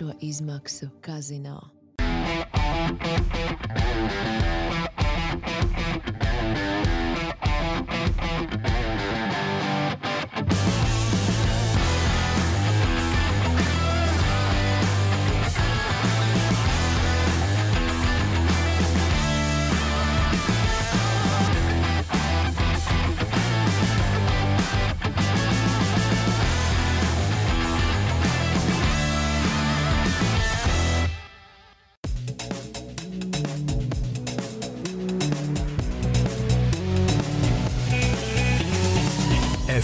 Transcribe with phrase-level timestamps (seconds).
[0.00, 1.60] augsto izmaksu kazino.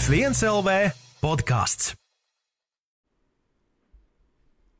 [0.07, 0.73] F1 LV
[1.19, 1.89] podkāsts.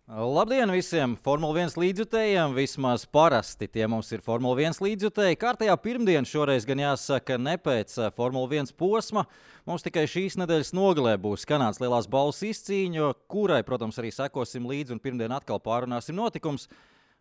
[0.08, 2.54] Labdien visiem Formule 1 līdzjutējiem!
[2.56, 5.40] Vismaz parasti tie mums ir Formule 1 līdzjutēji.
[5.42, 9.26] Kārtējā pirmdiena šoreiz gan jāsaka ne pēc eh, Formule 1 posma.
[9.68, 14.96] Mums tikai šīs nedēļas nogalē būs Kanādas lielās balvas izcīņa, kurai, protams, arī sekosim līdzi
[14.96, 16.70] un pirmdien atkal pārunāsim notikums.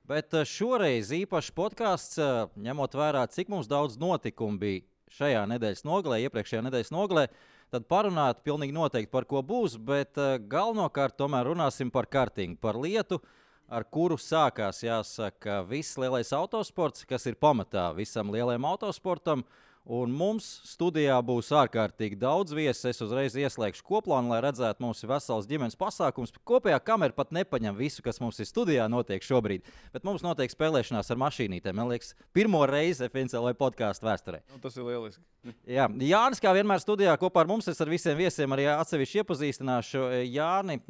[0.06, 4.86] Bet eh, šoreiz īpašs podkāsts, eh, ņemot vērā, cik mums daudz notikumu bija
[5.18, 7.30] šajā nedēļas nogalē, iepriekšējā nedēļas nogalē
[7.72, 12.78] tad parunāt pilnīgi noteikti par ko būs, bet uh, galvenokārt tomēr runāsim par kartingu, par
[12.80, 13.20] lietu,
[13.66, 19.42] ar kuru sākās, jāsaka, viss lielais autosports, kas ir pamatā visam lielajam autosportam.
[19.42, 22.88] Uh, Un mums studijā būs ārkārtīgi daudz viesu.
[22.90, 26.34] Es uzreiz ieslēgšu koplānu, lai redzētu, mums ir vesels ģimenes pasākums.
[26.48, 29.68] Kopējā kamera pat nepaņem visu, kas mums ir studijā, notiek šobrīd.
[29.94, 31.78] Bet mums notiek spēlēšanās ar mašīnītēm.
[31.78, 34.42] Man liekas, pirmo reizi FNCL podkāstu vēsturē.
[34.50, 35.22] Nu, tas ir lieliski.
[35.78, 40.02] Jā, Jānis, kā vienmēr studijā kopā ar mums, es ar visiem viesiem arī atsevišķi iepazīstināšu.
[40.34, 40.80] Jāni,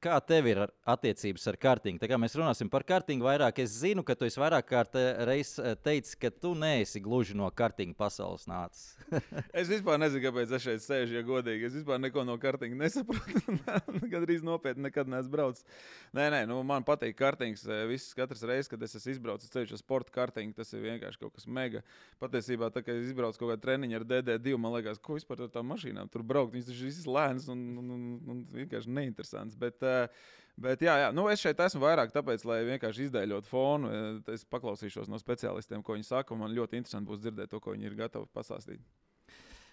[0.00, 2.00] Kā tev ir attiecības ar kartingu?
[2.00, 5.10] Tā kā mēs runāsim par kartingu vairāk, es zinu, ka tu esi vairāk kārt eh,
[5.28, 8.94] reiz eh, teicis, ka tu neesi gluži no kartinga pasaules nācis.
[9.60, 11.68] es vispār nezinu, kāpēc es šeit sēžu, ja godīgi.
[11.68, 13.58] Es vispār neko no kartinga nesaprotu.
[14.14, 15.68] Gan arī nopietni nekad neesmu braucis.
[16.16, 17.66] Nē, nē, nu, man patīk kartings.
[17.68, 21.20] Eh, viss katrs reizes, kad es esmu izbraucis ceļš uz sporta kartingu, tas ir vienkārši
[21.26, 21.84] kaut kas mega.
[22.24, 25.52] Patiesībā, tā, kad es izbraucu kaut kādu treniņu ar DD2, man liekas, ko vispār ar
[25.52, 26.56] tām mašīnām tur braukt.
[26.56, 29.60] Viņas taču visas lēnas un, un, un, un vienkārši neinteresants.
[29.60, 29.84] Bet,
[30.60, 31.10] Bet, jā, jā.
[31.16, 33.92] Nu, es šeit esmu vairāk tāpēc, lai vienkārši izdēļot fonu.
[34.28, 36.36] Es paklausīšos no speciālistiem, ko viņi saka.
[36.36, 38.82] Man ļoti interesanti būs dzirdēt to, ko viņi ir gatavi pastāstīt.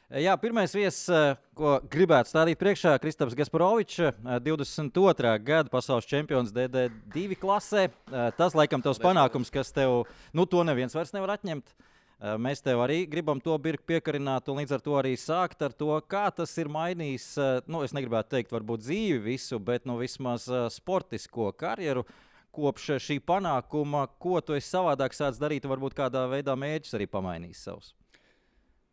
[0.07, 1.09] Jā, pirmais viesis,
[1.57, 4.13] ko gribētu stādīt priekšā, ir Kristaps Gasparovičs,
[4.45, 5.33] 22.
[5.43, 7.89] gada pasaules čempions DD2 klasē.
[8.39, 11.75] Tas, laikam, tavs panākums, kas tev, nu, to neviens vairs nevar atņemt.
[11.75, 11.95] Uh, Eh,
[12.41, 15.91] mēs tev arī gribam to birku piekarināt, un līdz ar to arī sākt ar to,
[16.09, 20.47] kā tas ir mainījis, eh, nu, es negribētu teikt, varbūt dzīvi visu, bet nu, vismaz
[20.49, 22.05] eh, sportisko karjeru.
[22.57, 27.61] Kopš šī panākuma, ko tu esi savādāk sācis darīt, varbūt kādā veidā mērķis arī pamainījis
[27.67, 27.93] savus.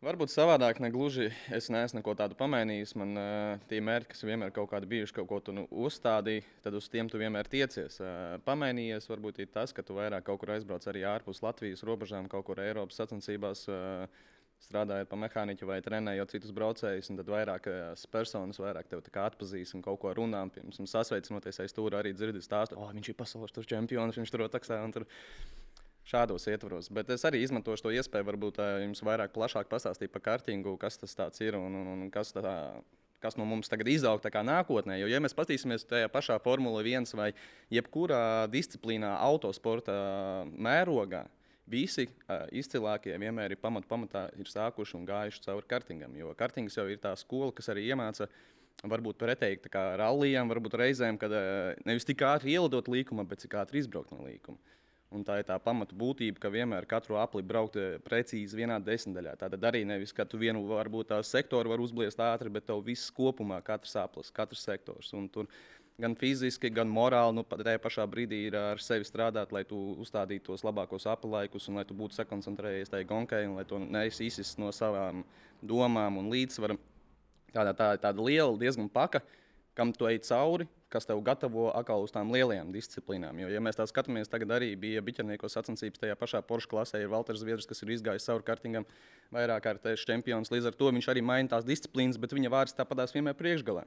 [0.05, 1.31] Varbūt savādāk, ne gluži.
[1.49, 2.91] Es neesmu neko tādu pamainījis.
[3.01, 6.77] Man uh, tie mērķi, kas vienmēr kaut kādi bijuši, kaut ko tu nu, uzstādīji, tad
[6.77, 7.97] uz tiem tu vienmēr tiecies.
[8.03, 12.45] Uh, pamainījies varbūt tas, ka tu vairāk kaut kur aizbrauc arī ārpus Latvijas robežām, kaut
[12.51, 13.65] kur Eiropas sacensībās.
[13.65, 14.05] Uh,
[14.65, 17.67] strādājot par mehāniķu vai trenējot citus braucējus, tad vairāk
[18.13, 20.45] personas vairāk tevi atpazīs un kaut ko runā.
[20.53, 24.79] Pirms sasveicinoties aiz stūra arī dzirdēt stāstu, oh, viņš ir pasaules čempions, viņš tur taksē.
[26.05, 26.91] Šādos ietvaros.
[26.93, 31.41] Bet es arī izmantošu to iespēju, varbūt jums vairāk plašāk pastāstīt par kartingu, kas tas
[31.41, 32.53] ir un, un, un kas, tā,
[33.23, 34.99] kas no mums tagad izaug nākotnē.
[35.01, 37.31] Jo, ja mēs paskatīsimies tajā pašā Formula 1 vai
[37.73, 39.95] jebkurā disciplīnā, autosporta
[40.53, 41.25] mērogā,
[41.65, 46.13] visi uh, izcilākie vienmēr ir pamat, pamatā ir sākuši un gājuši cauri kartingam.
[46.17, 48.29] Jo kartings jau ir tā skola, kas arī iemāca.
[48.85, 53.55] Varbūt pretēji kā rallijām, varbūt reizēm, kad uh, nevis tik ātri ielidot līkumu, bet cik
[53.63, 54.59] ātri izbraukt no līkuma.
[55.15, 59.37] Un tā ir tā pamata būtība, ka vienmēr katru apli braukt eh, precīzi vienā desmitdaļā.
[59.39, 63.13] Tātad arī nevis, ka tu vienu varbūt tā sektoru var uzbliest ātri, bet tev viss
[63.15, 65.13] kopumā, katrs aplis, katrs sektors.
[65.15, 65.47] Un tur
[66.01, 70.51] gan fiziski, gan morāli, nu, tajā pašā brīdī ir ar sevi strādāt, lai tu uzstādītu
[70.51, 74.57] tos labākos aplaikus un lai tu būtu sakoncentrējies tajā gonkai un lai to neesi izsis
[74.59, 75.23] no savām
[75.63, 76.79] domām un līdzsvaram.
[77.55, 79.23] Tāda, tā, tāda liela, diezgan paka,
[79.77, 83.43] kam tu ej cauri, kas tev gatavo atkal uz tām lielajām disciplīnām.
[83.43, 87.11] Jo, ja mēs tā skatāmies, tagad arī bija biķerniekos sacensības tajā pašā Porsche klasē, ir
[87.11, 88.87] Valters Zviedrs, kas ir izgājis cauri kartingam,
[89.35, 90.53] vairāk kārtēs čempions.
[90.53, 93.83] Līdz ar to viņš arī maina tās disciplīnas, bet viņa vārds tāpatās vienmēr priekšgalā.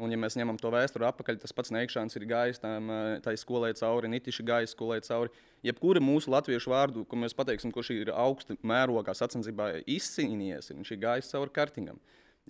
[0.00, 2.88] Un, ja mēs ņemam to vēsturi atpakaļ, tas pats Neikšāns ir gājis tam,
[3.20, 5.28] tai skolai cauri, Nitiši gājis skolai cauri.
[5.66, 11.02] Jebkura mūsu latviešu vārdu, ko mēs pateiksim, kurš ir augsti mērogā sacensībā izcīnījies, viņš ir
[11.04, 12.00] gājis cauri kartingam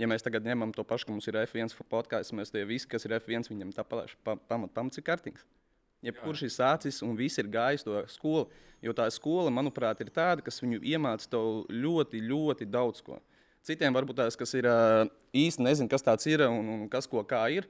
[0.01, 3.05] ja mēs tagad ņemam to pašu, ka mums ir F1 podkāsts, mēs tie visi, kas
[3.07, 5.45] ir F1, viņam tā paši pa, pamat, pamats ir kārtīgs.
[6.05, 8.49] Jebkurš ir sācis un viss ir gājis to skolu.
[8.81, 13.19] Jo tā skola, manuprāt, ir tāda, kas viņu iemāca tev ļoti, ļoti daudz ko.
[13.67, 14.65] Citiem varbūt tās, kas ir
[15.37, 17.69] īsti nezinu, kas tas ir un, un kas ko kā ir.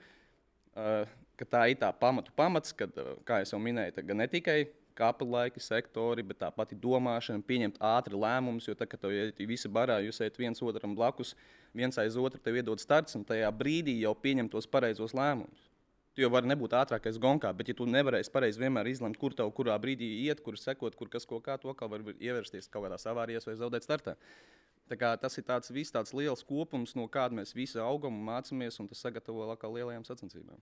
[1.41, 2.94] ka tā ir tā pamatu pamats, kad,
[3.26, 4.61] kā jau minēju, ne tikai
[5.00, 9.70] kapilaiki, sektori, bet tā pati domāšana, pieņemt ātri lēmumus, jo tad, kad tev ir visi
[9.73, 11.35] barā, jūs ejat viens otram blakus,
[11.76, 15.67] viens aiz otru tev iedod starts, un tajā brīdī jau pieņem tos pareizos lēmumus.
[16.14, 19.52] Tu jau vari nebūt ātrākais gonkā, bet, ja tu nevarēsi pareizi vienmēr izlemt, kur tev
[19.55, 22.99] kurā brīdī iet, kur sekot, kur kas ko kā, to kā var ievērsties kaut kādā
[23.12, 24.17] avārijā vai zaudēt startā.
[24.91, 28.91] Tā tas ir tāds, tāds liels kopums, no kāda mēs visi augam un mācāmies, un
[28.91, 30.58] tas sagatavo lielajām sacensībām.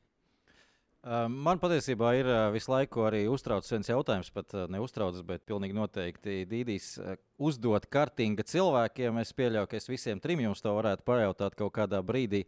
[1.06, 6.97] Man patiesībā ir visu laiku arī uztraucis viens jautājums, pat neuztraucis, bet pilnīgi noteikti Dīdīs
[7.39, 9.21] uzdot kartinga cilvēkiem.
[9.23, 12.43] Es pieļauju, ka es visiem trim jums to varētu pajautāt kaut kādā brīdī.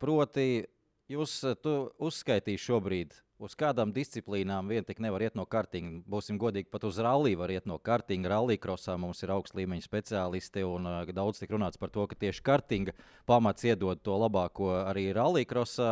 [0.00, 0.64] Proti,
[1.12, 3.12] jūs uzskaitīsiet šobrīd,
[3.44, 6.00] uz kādām disciplīnām vien tik nevar iet no kartinga.
[6.08, 8.30] Būsim godīgi, pat uz rallija var iet no kartinga.
[8.32, 12.40] Rallija krosā mums ir augsta līmeņa speciālisti, un daudz tik runāts par to, ka tieši
[12.40, 12.96] kartinga
[13.28, 15.90] pamats iedod to labāko arī rallija krosā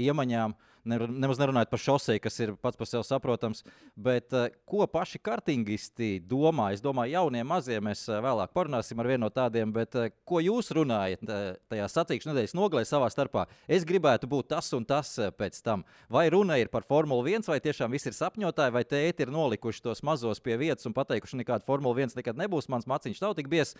[0.00, 0.56] iemaņām.
[0.56, 3.62] Uh, nemaz nerunājot par šoseju, kas ir pats par sevi saprotams.
[3.94, 6.70] Bet uh, ko paši kartingisti domā?
[6.74, 10.40] Es domāju, jaunie mazie mēs uh, vēlāk parunāsim ar vienu no tādiem, bet uh, ko
[10.44, 13.46] jūs runājat tajā sacīkšu nedēļas nogalē savā starpā?
[13.68, 15.84] Es gribētu būt tas un tas pēc tam.
[16.12, 19.84] Vai runa ir par Formuli 1, vai tiešām viss ir sapņotāji, vai tēti ir nolikuši
[19.84, 23.50] tos mazos pie vietas un pateikuši, nekāda Formula 1 nekad nebūs, mans maciņš nav tik
[23.52, 23.76] biezs.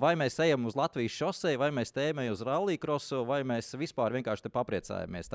[0.00, 4.14] Vai mēs ejam uz Latvijas šoseju, vai mēs tēmējam uz rallija krosu, vai mēs vispār
[4.18, 5.32] vienkārši papriecājamies.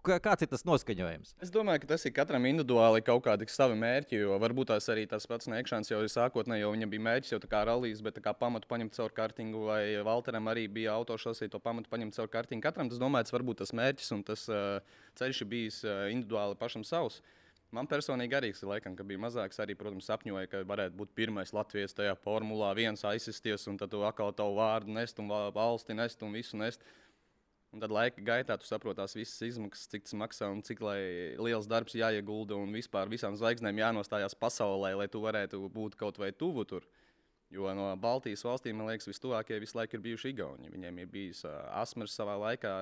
[0.00, 1.34] Kāds ir tas noskaņojums?
[1.44, 4.22] Es domāju, ka tas ir katram individuāli kaut kādi savi mērķi.
[4.40, 7.50] Varbūt tās arī tas pats Nekšāns jau ir sākotnēji, jo viņam bija mērķis jau tā
[7.52, 11.92] kā rallijas, bet kā pamatu paņemt caur kartingu, vai Valteram arī bija autošosī to pamatu
[11.92, 12.64] paņemt caur kartingu.
[12.64, 14.80] Katram tas domāts, varbūt tas mērķis un tas uh,
[15.20, 17.20] ceļš ir bijis uh, individuāli pašam savs.
[17.70, 19.60] Man personīgi arī tas laikam, bija mazāks.
[19.62, 24.32] Arī, protams, sapņoju, ka varētu būt pirmais Latvijas tajā formulā, viens aizsisties, un tad atkal
[24.34, 26.82] tavu vārdu nest, un valsti nest, un visu nest.
[27.70, 31.68] Un tad laika gaitā tu saproti tās visas izmaksas, cik tas maksā un cik liels
[31.70, 36.66] darbs jāiegulda un vispār visām zvaigznēm jānostājās pasaulē, lai tu varētu būt kaut vai tuvu
[36.66, 36.88] tur.
[37.50, 40.70] Jo no Baltijas valstīm, man liekas, vistuvākie visu laiku ir bijuši Igauni.
[40.70, 42.74] Viņiem ir bijis uh, Asmers savā laikā,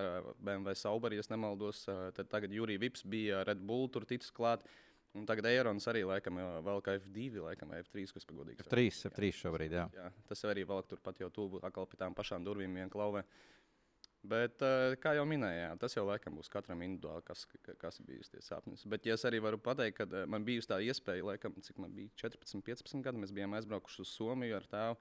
[0.45, 1.87] BMW Sauber, ja nemaldos.
[1.89, 4.65] Uh, tad tagad Jurija Vips bija Red Bull, tur ticis klāt.
[5.17, 8.61] Un tagad Eirons arī laikam vēl kā F2, laikam F3, kas pagodīgi.
[8.65, 9.87] F3, F3 šobrīd, jā.
[9.97, 10.11] jā.
[10.29, 13.25] Tas arī vēl turpat jau tuvu atkal pie tām pašām durvīm vien klauvē.
[13.25, 13.58] Uh,
[14.27, 17.45] Bet, eh, kā jau minēju, tas jau laikam būs katram individuāli, kas,
[17.79, 18.83] kas bijis tie sapnis.
[18.85, 21.95] Bet ja es arī varu pateikt, ka eh, man bija tā iespēja, laikam, cik man
[21.95, 24.99] bija 14, 15 gadi, mēs bijām aizbraukuši uz Somiju ar tēvu.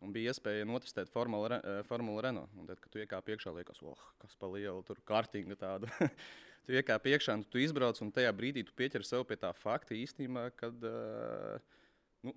[0.00, 2.54] Un bija iespēja notestēt Formula, eh, Formula Renault.
[2.56, 5.90] Un tad, kad tu iekāp iekšā, liekas, oh, kas pa lielu tur kārtīga tāda.
[6.64, 9.98] tu iekāp iekšā, un tu izbrauc, un tajā brīdī tu pieķer sev pie tā fakta
[9.98, 11.58] īstenībā, kad uh,
[12.24, 12.32] nu,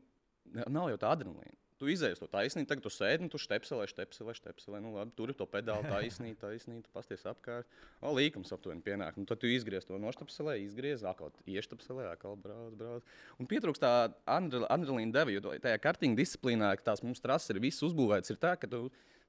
[0.65, 1.62] nav jau tā adrenalīna.
[1.83, 4.79] Tu izēji to taisnību, tagad tu sēdi un tu stepselē, stepselē, stepselē.
[4.79, 7.67] Nu, labi, tur ir to pedāli taisnība, taisnība, pasties apkārt.
[7.99, 9.17] O, līkums aptuveni pienāk.
[9.19, 13.09] Nu, tad tu izgriez to noštepselē, izgriez, atkal ieštepselē, atkal brauc, brauc.
[13.35, 13.91] Un pietrūkst tā
[14.23, 18.53] adrenalīna deva, jo tajā kartīņa disciplīnā, ka tās mums trases ir viss uzbūvēts, ir tā,
[18.61, 18.85] ka tu,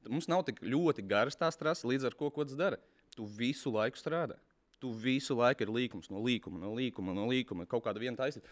[0.07, 2.79] mums nav tik ļoti garas tās trases, līdz ar ko, ko tas dara.
[3.19, 4.39] Tu visu laiku strādā.
[4.79, 8.47] Tu visu laiku ir līkums no līkuma, no līkuma, no līkuma, kaut kāda viena taisnība.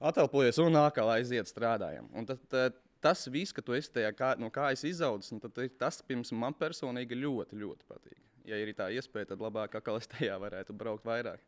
[0.00, 2.08] Atelpojies un nākamā aiziet strādājam.
[2.16, 5.34] Un tad, tad tas viss, ka tu esi tajā kā, no kājas izaudzis,
[5.78, 8.20] tas pirms man personīgi ļoti, ļoti patīk.
[8.48, 11.40] Ja ir tā iespēja, tad labāk, ka es tajā varētu braukt vairāk.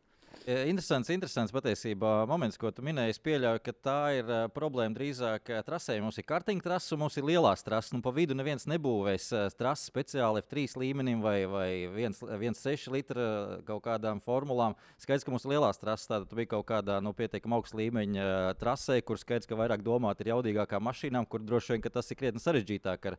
[0.47, 3.17] Interesants, interesants patiesībā moments, ko tu minēji.
[3.17, 5.97] Es pieļauju, ka tā ir uh, problēma drīzāk trasē.
[6.05, 7.91] Mums ir kartiņa trasa, mums ir lielās trases.
[7.97, 9.27] Nu, pa vidu neviens nebūvēs
[9.59, 11.71] trases speciāli F3 līmenim vai, vai
[12.07, 13.27] 1,6 litra
[13.67, 14.79] kaut kādām formulām.
[15.03, 19.01] Skaidrs, ka mums ir lielās trases, tātad bija kaut kādā nu, pietiekami augsta līmeņa trasē,
[19.03, 23.11] kur skaidrs, ka vairāk domāt ir jaudīgākām mašīnām, kur droši vien tas ir krietni sarežģītāk.
[23.11, 23.19] Ar,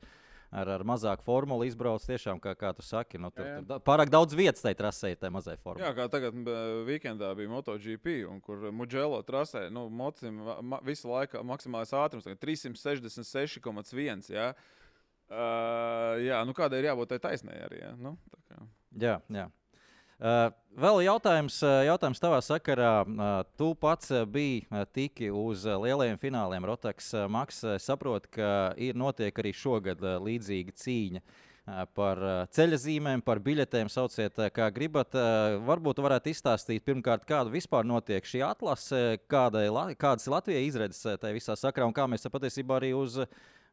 [0.51, 2.03] ar, ar mazāku formulu izbrauc.
[2.07, 3.65] Tiešām, kā, kā tu saki, nu, tur, jā, jā.
[3.67, 5.87] tur pārāk daudz vietas tai trasē, tai mazai formulai.
[5.87, 6.37] Jā, kā tagad
[6.87, 14.31] weekendā bija MotoGP, un kur Mugello trasē, nu, mocim ma, visu laiku maksimālais ātrums- 366,1.
[14.33, 14.51] Jā.
[15.27, 17.81] Uh, jā, nu kādai ir jābūt tai taisnē arī.
[17.83, 18.15] Jā, nu,
[18.95, 19.49] jā, jā.
[20.17, 22.93] Uh, vēl jautājums, uh, jautājums tavā sakarā.
[23.05, 26.65] Uh, tu pats biji tiki uz lielajiem fināliem.
[26.65, 31.21] Rotaks Maks saprot, ka ir notiek arī šogad līdzīga cīņa
[31.93, 32.21] par
[32.55, 33.91] ceļa zīmēm, par biļetēm.
[33.91, 35.11] Sauciet, kā gribat.
[35.67, 39.67] Varbūt varētu izstāstīt pirmkārt, kāda vispār notiek šī atlase, kādai,
[39.99, 43.19] kādas ir Latvijas izredzes tajā visā sakarā un kā mēs patiesībā arī uz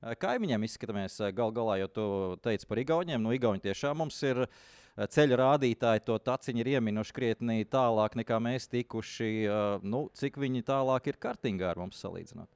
[0.03, 2.09] kaimiņiem izskatāmies gal galā, jo tu
[2.43, 3.23] teici par Igauniem.
[3.23, 4.53] Nu, Igauni tiešām mums ir Eh,
[4.95, 9.31] ceļa rādītāji to taciņu ir ieminuši krietni tālāk nekā mēs tikuši.
[9.45, 12.51] Eh, nu, cik viņi tālāk ir kartingā ar mums salīdzinot?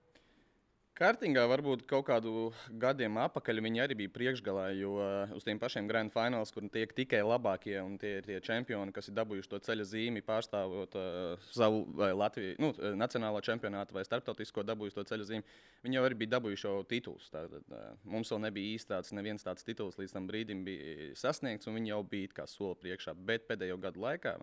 [0.98, 2.48] Kartingā varbūt kaut kādu
[2.82, 6.90] gadiem atpakaļ viņi arī bija priekšgalā, jo uh, uz tiem pašiem Grand Fināls, kur tiek
[6.96, 11.46] tikai labākie un tie ir tie čempioni, kas ir dabūjuši to ceļa zīmi, pārstāvot uh,
[11.54, 16.34] savu Latviju, nu, nacionālo čempionātu vai starptautisko dabūjuši to ceļa zīmi, viņi jau arī bija
[16.34, 17.30] dabūjuši titulus.
[17.30, 21.70] Tātad, uh, mums vēl nebija īsti tāds, neviens tāds tituls līdz tam brīdim bija sasniegts,
[21.70, 23.14] un viņi jau bija kā soli priekšā.
[23.28, 24.40] Bet pēdējo gadu laikā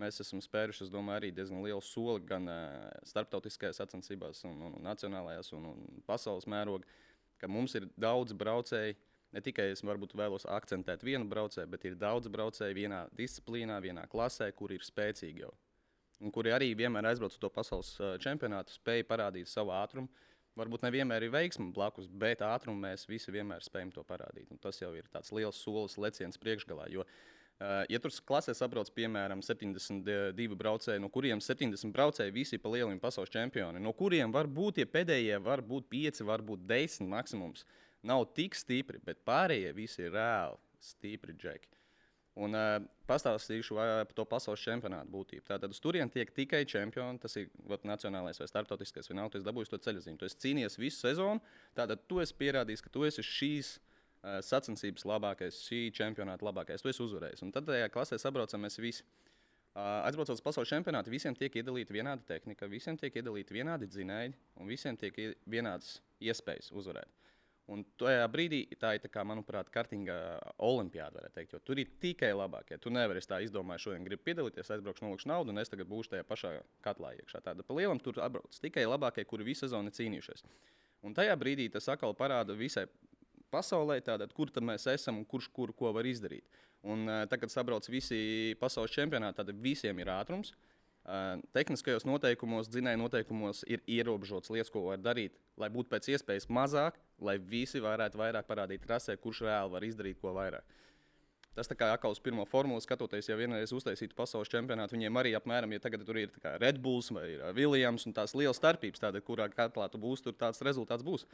[0.00, 4.86] Mēs esam spēruši, domāju, arī diezgan lielu soli gan uh, starptautiskajās sacensībās, un, un, un
[4.86, 6.86] nacionālajās un, un pasaules mērogā,
[7.40, 8.96] ka mums ir daudz braucēju.
[9.30, 14.08] Ne tikai es varbūt vēlos akcentēt vienu braucēju, bet ir daudz braucēju vienā disciplīnā, vienā
[14.10, 15.52] klasē, kur ir spēcīgi jau.
[16.20, 17.92] Un kuri arī vienmēr aizbrauc uz to pasaules
[18.24, 20.10] čempionātu, spēja parādīt savu ātrumu.
[20.58, 24.50] Varbūt nevienmēr ir veiksme blakus, bet ātrumu mēs visi vienmēr spējam to parādīt.
[24.50, 26.90] Un tas jau ir tāds liels solis, leciens priekšgalā.
[26.90, 32.62] Jo Uh, ja tur klasē sabrauc, piemēram, 72 braucēji, no kuriem 70 braucēji visi ir
[32.62, 37.10] pa lieliem pasaules čempioni, no kuriem var būt tie pēdējie, var būt 5, varbūt 10
[37.10, 37.66] maksimums.
[38.06, 41.68] Nav tik stipri, bet pārējie visi ir reāli stipri džeki.
[42.40, 42.78] Un uh,
[43.10, 45.44] pastāstīšu par to pasaules čempionātu būtību.
[45.50, 47.20] Tātad uz turieni tiek tikai čempioni.
[47.20, 49.28] Tas ir vat, nacionālais vai starptautiskais, nav.
[49.28, 50.16] Tu esi dabūjis to ceļojumu.
[50.16, 51.42] Tu esi cīnījies visu sezonu.
[51.76, 53.89] Tātad tu esi pierādījis, ka tu esi šīs Eh,
[54.44, 56.82] sacensības labākais, šī čempionāta labākais.
[56.84, 57.44] Tu esi uzvarējis.
[57.46, 59.06] Un tad tajā klasē sabraucam mēs visi.
[59.70, 64.34] Eh, Aizbraucot uz pasaules čempionātu, visiem tiek iedalīta vienāda tehnika, visiem tiek iedalīti vienādi dzinēji
[64.58, 65.14] un visiem tiek
[65.46, 67.12] vienādas iespējas uzvarēt.
[67.70, 70.16] Un tajā brīdī tā ir, tā kā, manuprāt, kartinga
[70.66, 72.80] olimpiāda, teikt, jo tur ir tikai labākie.
[72.82, 76.26] Tu nevari tā izdomāt, šodien gribi piedalīties, aizbraukšu, nolikšu naudu, un es tagad būšu tajā
[76.26, 76.50] pašā
[76.82, 77.38] katlā iekšā.
[77.46, 80.42] Tāda pa lielam tur atbrauc tikai labākie, kuri visu sezonu cīnījušies.
[81.06, 82.88] Un tajā brīdī tas atkal parāda visai
[83.52, 86.46] pasaulē, tātad, kur tad mēs esam un kurš kur ko var izdarīt.
[86.80, 90.54] Un, uh, tagad, kad sabrauc visi pasaules čempionāti, tad visiem ir ātrums.
[91.00, 96.46] Uh, tehniskajos noteikumos, dzinēju noteikumos ir ierobežots lietas, ko var darīt, lai būtu pēc iespējas
[96.52, 100.76] mazāk, lai visi varētu vairāk parādīt trasē, kurš reāli var izdarīt ko vairāk.
[101.56, 105.32] Tas tā kā atkal uz pirmo formulu skatoties, ja vienreiz uztaisītu pasaules čempionātu, viņiem arī
[105.34, 106.30] apmēram, ja tagad tur ir
[106.62, 107.24] Red Bulls vai
[107.56, 111.26] Williams un tās lielas starpības, tāda, kurā katlā tu būsi, tur tāds rezultāts būs.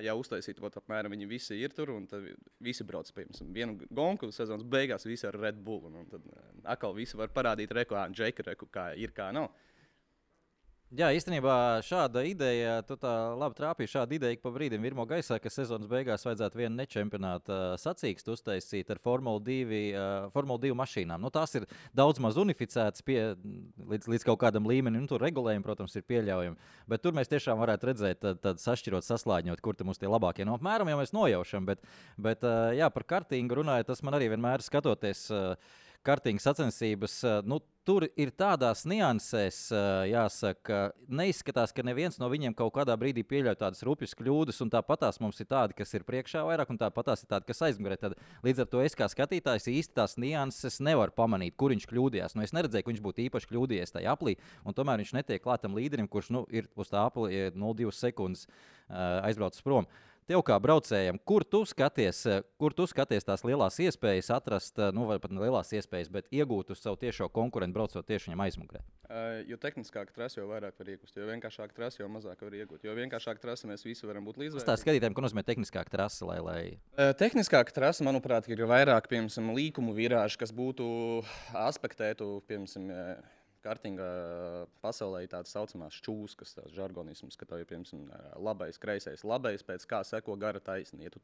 [0.00, 2.06] Ja uztaisītu, tad apmēram viņi visi ir tur un
[2.62, 3.42] visi brauc pie mums.
[3.52, 5.90] Vienu gonku sezonas beigās visi ar Red Bull.
[5.90, 6.24] Un, tad
[6.64, 9.50] atkal visi var parādīt, reku, Džeku, reku, kā ir, kā nav.
[10.90, 13.92] Jā, īstenībā šāda ideja, tu tā labi trāpīji.
[13.92, 18.98] Šāda ideja pa brīdim virmo gaisā, ka sezonas beigās vajadzētu vienu nečempionāta sacīkstu uztaisīt ar
[18.98, 21.22] Formule 2, uh, Formule 2 mašīnām.
[21.22, 23.20] Nu, tās ir daudz maz unificētas pie,
[23.92, 26.58] līdz, līdz kaut kādam līmenim, un tur regulējumi, protams, ir pieļaujami.
[26.90, 30.56] Bet tur mēs tiešām varētu redzēt, tad, tad sašķirot, saslāņot, kur mums tie labākie no
[30.56, 31.70] nu, apmēram jau mēs nojaušam.
[31.70, 31.86] Bet,
[32.18, 32.42] bet
[32.74, 35.28] jā, par kartīgu runājot, tas man arī vienmēr skatoties.
[35.30, 37.16] Uh, kartīgas sacensības.
[37.24, 42.96] Eh, nu, tur ir tādās niansēs, eh, jāsaka, neizskatās, ka neviens no viņiem kaut kādā
[42.96, 46.78] brīdī pieļauj tādas rupjas kļūdas, un tāpatās mums ir tādi, kas ir priekšā vairāk, un
[46.78, 47.98] tāpatās ir tādi, kas aizmugurē.
[47.98, 52.36] Tad līdz ar to es kā skatītājs īsti tās nianses nevaru pamanīt, kur viņš kļūdījās.
[52.36, 55.74] Nu, es neredzēju, ka viņš būtu īpaši kļūdījies tajā aplī, un tomēr viņš netiek klātam
[55.74, 59.84] līderim, kurš nu, ir uz tā apli 0,2 sekundes uh, aizbraucis prom.
[59.84, 64.76] Uh, Tev kā braucējam, kur tu skaties, eh, kur tu skaties tās lielās iespējas atrast,
[64.78, 68.30] eh, nu, vai pat ne lielās iespējas, bet iegūt uz savu tiešo konkurentu, braucot tieši
[68.30, 68.78] viņam aizmugurē?
[69.10, 72.84] Uh, jo tehniskāk trasa, jo vairāk var iegūt, jo vienkāršāk trasa, jo mazāk var iegūt.
[72.86, 74.62] Jo vienkāršāk trasa mēs visi varam būt līdzīgi.
[74.70, 76.22] Tas skatītājiem, ko nozīmē tehniskāk trasa.
[76.30, 76.62] Lai, lai...
[76.94, 80.86] Uh, tehniskāk trasa, manuprāt, ir vairāk, piemēram, līkumu virāžu, kas būtu
[81.58, 83.18] aspektētu, piemēram,
[83.64, 84.08] kartingā
[84.84, 88.08] pasaulē ir tādas saucamās čūskas, tās žargonisms, ka tev ir piemēram
[88.42, 91.08] labais, kreisais, labais, pēc kā seko gara taisnība.
[91.08, 91.22] Ja tu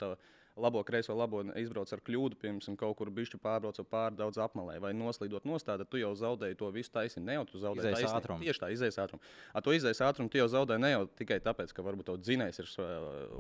[0.56, 4.92] labo kreiso labo izbrauc ar kļūdu, piemēram, kaut kur bišķi pārbrauc pār daudz apmalē vai
[4.96, 7.26] noslīdot nostāda, tu jau zaudēji to visu taisnību.
[7.26, 8.44] Ne jau tu zaudēji ātrumu.
[8.46, 9.22] Tieši tā, izējas ātrumu.
[9.52, 12.62] A to izējas ātrumu tu jau zaudēji ne jau tikai tāpēc, ka varbūt tev dzinējs
[12.62, 12.72] ir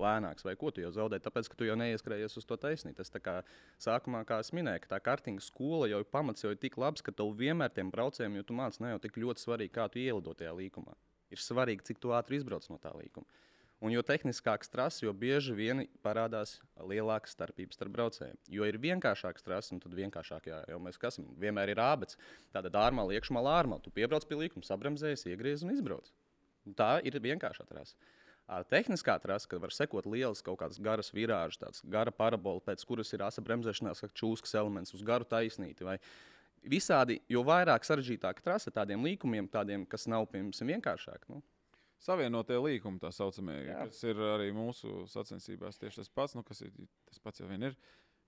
[0.04, 2.98] lēnāks vai ko tu jau zaudēji, tāpēc, ka tu jau neieskrējies uz to taisnību.
[3.00, 3.38] Tas tā kā
[3.82, 7.04] sākumā, kā es minēju, ka tā kartinga skola jau ir pamats jau ir tik labs,
[7.04, 10.02] ka tev vienmēr tiem braucējiem, jo tu māc ne jau tik ļoti svarīgi, kā tu
[10.02, 10.96] ielido tajā līkumā.
[11.32, 13.26] Ir svarīgi, cik ātri izbrauc no tā līkuma.
[13.84, 18.38] Un jo tehniskāks trases, jo bieži vien parādās lielākas starpības starp braucējiem.
[18.48, 22.16] Jo ir vienkāršāks trases, un tad vienkāršāk, jā, jau mēs esam, vienmēr ir ābets.
[22.56, 23.76] Tāda dārmā, iekšmalā ārmā.
[23.84, 26.08] Tu piebrauc pie līkuma, sabremzējies, iegriez un izbrauc.
[26.78, 27.98] Tā ir vienkāršā trase.
[28.70, 33.10] Tehniskā trase, kad var sekot lielas kaut kādas garas virāžas, tādas gara parabola, pēc kuras
[33.12, 35.84] ir asa bremzēšanās, kā čūskas elements uz garu taisnīti.
[35.84, 35.98] Vai
[36.62, 41.26] visādi, jo vairāk sarežģītāka trase tādiem līkumiem, tādiem, kas nav piemēram vienkāršāk.
[41.28, 41.42] Nu,
[42.02, 43.86] Savienotie līkumi, tā saucamie, Jā.
[43.86, 46.74] kas ir arī mūsu sacensībās tieši tas pats, nu, kas ir
[47.08, 47.78] tas pats jau vien ir.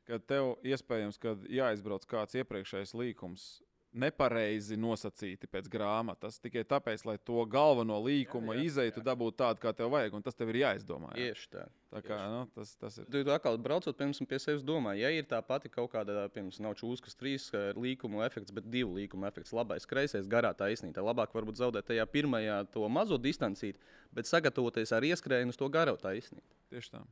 [0.09, 3.49] Kad tev iespējams, ka jāizbrauc kāds iepriekšējais līkums
[3.97, 6.39] nepareizi nosacīti pēc grāmatas.
[6.43, 10.25] Tikai tāpēc, lai to galveno līkumu Jā, jā, izeitu, dabūtu tādu, kā tev vajag, un
[10.25, 11.13] tas tev ir jāizdomā.
[11.17, 11.31] Jā.
[11.33, 11.67] Tieši tā.
[11.89, 13.07] Tā kā nu, tas, tas ir.
[13.09, 16.77] Tu, atkal braucot piemēram, pie sevis, domā, ja ir tā pati kaut kāda, piemēram, nav
[16.81, 21.07] čūskas trīs līkumu efekts, bet divu līkumu efekts, labais, kreisais, garā taisnība.
[21.09, 23.81] Labāk varbūt zaudēt tajā pirmajā to mazo distancīti,
[24.13, 26.45] bet sagatavoties ar ieskrējienu uz to garo taisnību.
[26.75, 27.07] Tieši tā.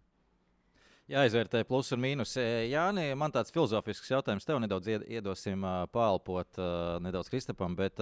[1.12, 2.32] Jāizvērtē plus un mīnus.
[2.66, 5.76] Jā, man tāds filozofisks jautājums tev nedaudz ied- iedosim ā,
[7.04, 7.76] nedaudz Kristapam.
[7.78, 8.00] Bet,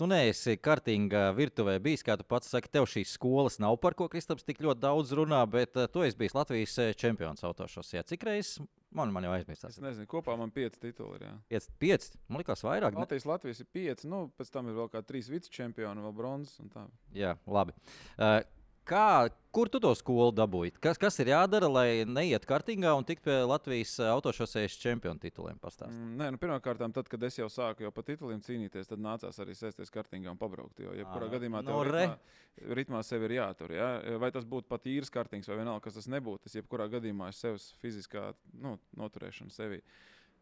[0.00, 4.06] Tu neesi kartīgā virtuvē bijis, kā tu pats saki, tev šīs skolas nav par ko
[4.08, 8.00] Kristaps tik ļoti daudz runā, bet tu esi bijis Latvijas čempions autošosē.
[8.08, 8.62] Cik reizes
[8.96, 9.66] man, man jau aizmirst?
[9.68, 11.26] Es nezinu, kopā man pieci tituli ir.
[11.28, 11.34] jā.
[11.52, 12.96] 5, 5, man liekas, vairāk.
[12.96, 16.56] Latvijas, Latvijas ir pieci, nu, pēc tam ir vēl kā trīs vicečempioni, vēl bronzas.
[16.64, 16.86] un tā.
[17.12, 17.76] Jā, labi.
[18.16, 18.40] Uh,
[18.82, 20.72] Kā, kur tu to skolu dabūji?
[20.82, 25.60] Kas, kas ir jādara, lai neiet kartīgā un tiktu pie Latvijas ā, autošosejas čempionu tituliem?
[25.62, 25.94] Pastāst.
[25.94, 29.38] Mm, Nē, nu, pirmkārt, tad, kad es jau sāku jau par tituliem cīnīties, tad nācās
[29.44, 30.82] arī sēsties kartingā un pabraukt.
[30.82, 31.92] Jo, jebkurā Ā, gadījumā nu tev re.
[32.08, 33.76] ritmā, ritmā sev ir jātur.
[33.78, 33.90] Ja?
[34.18, 37.38] Vai tas būtu pat īrs kartings vai vienalga, kas tas nebūtu, tas jebkurā gadījumā ir
[37.38, 39.78] sevis fiziskā nu, noturēšana sevi.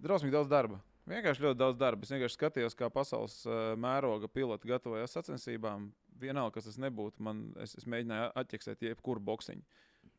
[0.01, 0.81] Drausmīgi daudz darba.
[1.11, 2.07] Vienkārši ļoti daudz darba.
[2.07, 5.91] Es vienkārši skatījos, kā pasaules uh, mēroga piloti gatavojas sacensībām.
[6.21, 9.65] Vienalga, kas tas nebūtu, man, es, es mēģināju atķeksēt jebkuru boxiņu.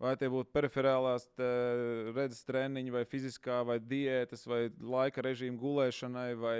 [0.01, 1.27] Vai tie būtu periferālās
[2.15, 6.55] redzes treniņi, vai fiziskā, vai diētas, vai laika režīma gulēšanai, vai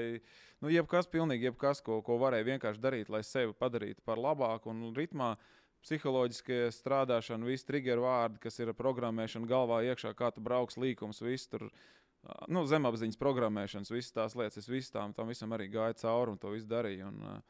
[0.61, 4.91] nu, jebkas, pilnīgi jebkas, ko, ko varēja vienkārši darīt, lai sevi padarītu par labāku un
[4.93, 5.33] ritmā.
[5.81, 11.49] Psiholoģiskie strādāšana, visi trigger vārdi, kas ir programmēšana galvā iekšā, kā tu brauks līkums, viss
[11.49, 11.71] tur
[12.53, 16.53] nu, zemapziņas programmēšanas, visas tās lietas, es visam tam, visam arī gāju cauri un to
[16.53, 17.09] visu darīju.
[17.09, 17.41] Un, un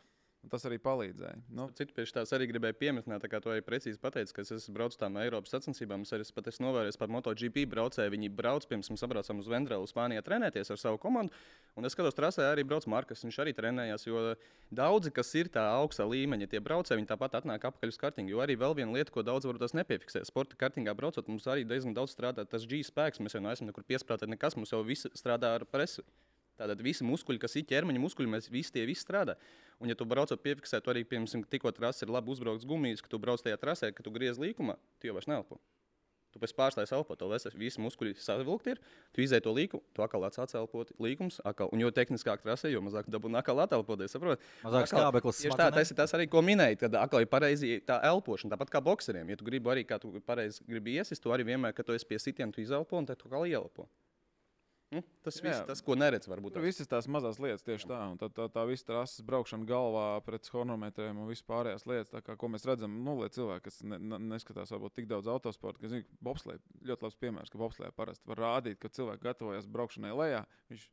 [0.49, 1.37] tas arī palīdzēja.
[1.53, 4.73] Nu, Citu pie tās arī gribēju pieminēt, kā tu arī precīzi pateici, ka es esmu
[4.77, 6.01] braucis tām Eiropas sacensībām.
[6.05, 8.13] Es arī pat esmu novērojis par MotoGP braucēju.
[8.15, 11.35] Viņi brauc, pirms mēs sabraucam uz Vendrelu, Spānijā, trenēties ar savu komandu.
[11.77, 13.21] Un es skatos, trasē arī brauc Markas.
[13.27, 14.23] Viņš arī trenējās, jo
[14.73, 18.33] daudzi, kas ir tā augsta līmeņa, tie braucēji, viņi tāpat atnāk atpakaļ uz kartingu.
[18.33, 20.25] Jo arī vēl viena lieta, ko daudz varbūt nepiefiksē.
[20.27, 23.21] Sporta kartingā braucot, mums arī diezgan daudz strādā tas G spēks.
[23.21, 26.05] Mēs jau neesam nekur piesprātēti nekas, mums jau viss strādā ar presu.
[26.61, 29.33] Tātad visi muskuļi, kas ir ķermeņa muskuļi, mēs visi tie visi strādā.
[29.81, 33.09] Un, ja tu braucot piefiksē, tu arī, piemēram, tikko trasē ir labi uzbraukts gumijas, ka
[33.09, 35.57] tu brauc tajā trasē, ka tu griez līkumā, tu jau vairs neelpo.
[36.31, 37.27] Tu pēc pārstājas elpot, to
[37.59, 38.77] visi, muskuļi savilkti ir.
[39.11, 41.67] Tu izēji to līkumu, tu atkal atsāc elpot līkums, atkal.
[41.75, 44.39] Un jo tehniskāk trasē, jo mazāk dabūna atkal atelpoties, saprot?
[44.63, 47.81] Mazāk Atkal- skābeklis Tieši tā, tas ir tas arī, ko minēji, kad atkal ir pareizi
[47.83, 49.27] tā elpošana, tāpat kā bokseriem.
[49.27, 52.07] Ja tu gribi arī, kā tu pareizi gribi iesist, tu arī vienmēr, kad tu esi
[52.07, 53.89] pie sitiena, tu izelpo un tad tu kā ielpo.
[54.91, 55.45] Nu, tas Jā.
[55.45, 56.57] viss, tas, ko neredz, varbūt.
[56.57, 60.07] Tur visas tās mazas lietas tieši tā, un tā, tā, tā visa trases braukšana galvā
[60.25, 64.01] pret chronometriem un vispārējās lietas, tā kā, ko mēs redzam, nu, lai cilvēki, kas ne,
[64.03, 66.57] ne, neskatās varbūt tik daudz autosporta, kas zina, bobslē,
[66.89, 70.43] ļoti labs piemērs, ka bobslē parasti var rādīt, ka cilvēki gatavojas braukšanai lejā.
[70.73, 70.89] Viņš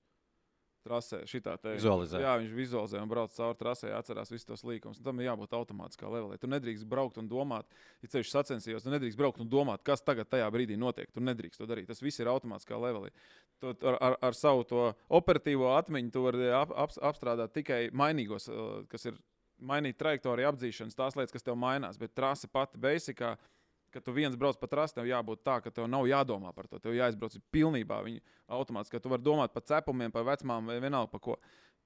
[0.87, 2.21] Trasē, šitā te Vizualizē.
[2.23, 5.01] Jā, viņš vizualizē un brauc cauri trasē, atcerās visus tos līkumus.
[5.05, 6.39] Tam ir jābūt automātiskā levelī.
[6.39, 7.67] Tu nedrīkst braukt un domāt,
[8.05, 11.11] ja ceļš sacensījos, tu nedrīkst braukt un domāt, kas tagad tajā brīdī notiek.
[11.11, 11.91] Tu nedrīkst to darīt.
[11.91, 12.79] Tas viss ir automātiskā.
[13.59, 14.85] Tu, ar, ar, ar savu to
[15.19, 19.19] operatīvo atmiņu tu vari ap, ap, apstrādāt tikai mainīgos, eh, kas ir
[19.59, 21.99] mainīt trajektoriju, apzīšanas, tās lietas, kas tev mainās.
[21.99, 23.35] Bet trase pati beisikā.
[23.99, 26.79] Kad tu viens brauc pa trasi, tev jābūt tā, ka tev nav jādomā par to.
[26.79, 27.99] Tev jāizbrauc pilnībā.
[28.07, 28.21] Viņi
[28.55, 31.35] automātiski, ka tu vari domāt par cepumiem, par vecmām vai vienalga par ko.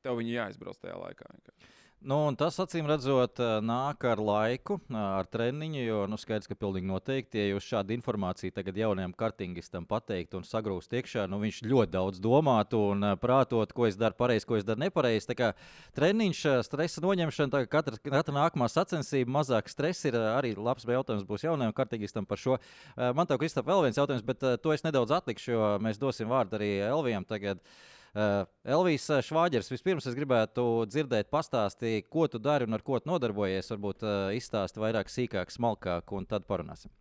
[0.04, 1.30] Tev viņi jāizbrauc tajā laikā.
[1.32, 1.72] vienkārši.
[2.02, 5.82] Nu, tas, acīm redzot, ā, nāk ar laiku, ā, ar treniņu.
[5.84, 10.46] Jo nu, skaidrs, ka pilnīgi noteikti, ja jūs šādu informāciju tagad jaunajam kartingistam pateiktu un
[10.48, 14.58] sagrūst iekšā, nu, viņš ļoti daudz domātu un ā, prātot, ko es daru pareizi, ko
[14.58, 15.28] es daru nepareizi.
[15.30, 15.52] Tā kā
[15.94, 21.78] treniņš, stresa noņemšana, katra, katra nākamā sacensība, mazāk stresa ir arī labs jautājums būs jaunajam
[21.78, 22.58] kartingistam par šo.
[22.98, 26.58] Man te, Kristap, vēl viens jautājums, bet to es nedaudz atlikšu, jo mēs dosim vārdu
[26.58, 27.62] arī Elvijam tagad.
[27.62, 32.98] Uh, Elvijas uh, Švāģers, vispirms es gribētu dzirdēt, pastāstīt, ko tu dari un ar ko
[33.08, 33.70] nodarbojies.
[33.72, 36.92] Varbūt uh, izstāsti vairāk, sīkāk, smalkāk, un tad parunāsim.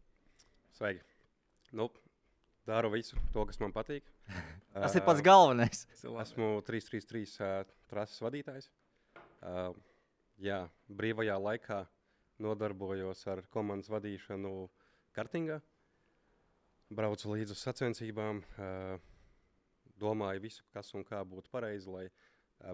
[0.77, 1.03] Sveiki.
[1.75, 1.89] Nu,
[2.67, 4.07] daru visu to, kas man patīk.
[4.71, 5.83] Tas ir pats galvenais.
[6.23, 8.71] Esmu 333 uh, trases vadītājs.
[10.41, 11.83] Jā, brīvajā laikā
[12.41, 14.69] nodarbojos ar komandas vadīšanu
[15.17, 15.59] kartingā.
[16.91, 19.10] Braucu līdzi uz sacensībām, uh,
[20.01, 22.07] domāju visu, kas un kā būtu pareizi, lai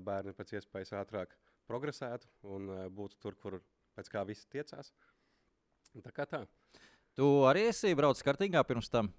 [0.04, 1.36] bērni pēc iespējas ātrāk
[1.68, 3.60] progresētu un būtu tur, kur
[3.96, 4.92] pēc kā visi tiecās.
[6.04, 6.44] Tā kā tā.
[7.18, 9.10] Tu arī esi braucis kartīgā pirms tam.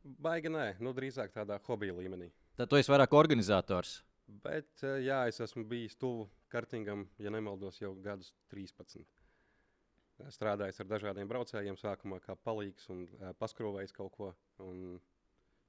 [0.00, 2.30] Baigi nē, nu drīzāk tādā hobija līmenī.
[2.56, 3.98] Tad tu esi vairāk organizators.
[4.44, 9.02] Bet, jā, es esmu bijis tuvu kartingam, ja nemaldos, jau gadus 13.
[9.02, 13.06] Eh, Strādājis ar dažādiem braucējiem, sākumā kā palīgs un
[13.40, 14.30] paskrūvējis kaut ko.
[14.62, 15.00] Un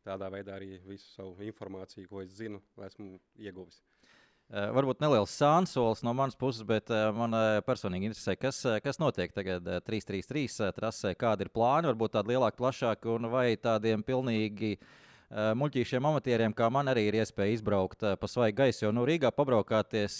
[0.05, 3.81] tādā veidā arī visu savu informāciju, ko es zinu, esmu ieguvis.
[4.51, 8.99] Uh, varbūt neliels sānsolis no manas puses, bet uh, man uh, personīgi interesē, kas, kas
[8.99, 13.53] notiek tagad uh, 3-3-3 uh, trasē, kādi ir plāni, varbūt tādi lielāki, plašāki, un vai
[13.55, 14.75] tādiem pilnīgi
[15.31, 18.81] muļķīšiem amatieriem, kā man arī ir iespēja izbraukt pa svaigu gaisu.
[18.83, 20.17] Jo nu, Rīgā pabraukāties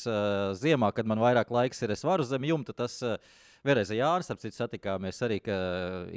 [0.56, 2.72] ziemā, kad man vairāk laiks ir, es varu zem jumta.
[2.72, 3.18] Tas, uh,
[3.62, 5.36] Vēlreiz ar Jānis, ap citu satikāmies arī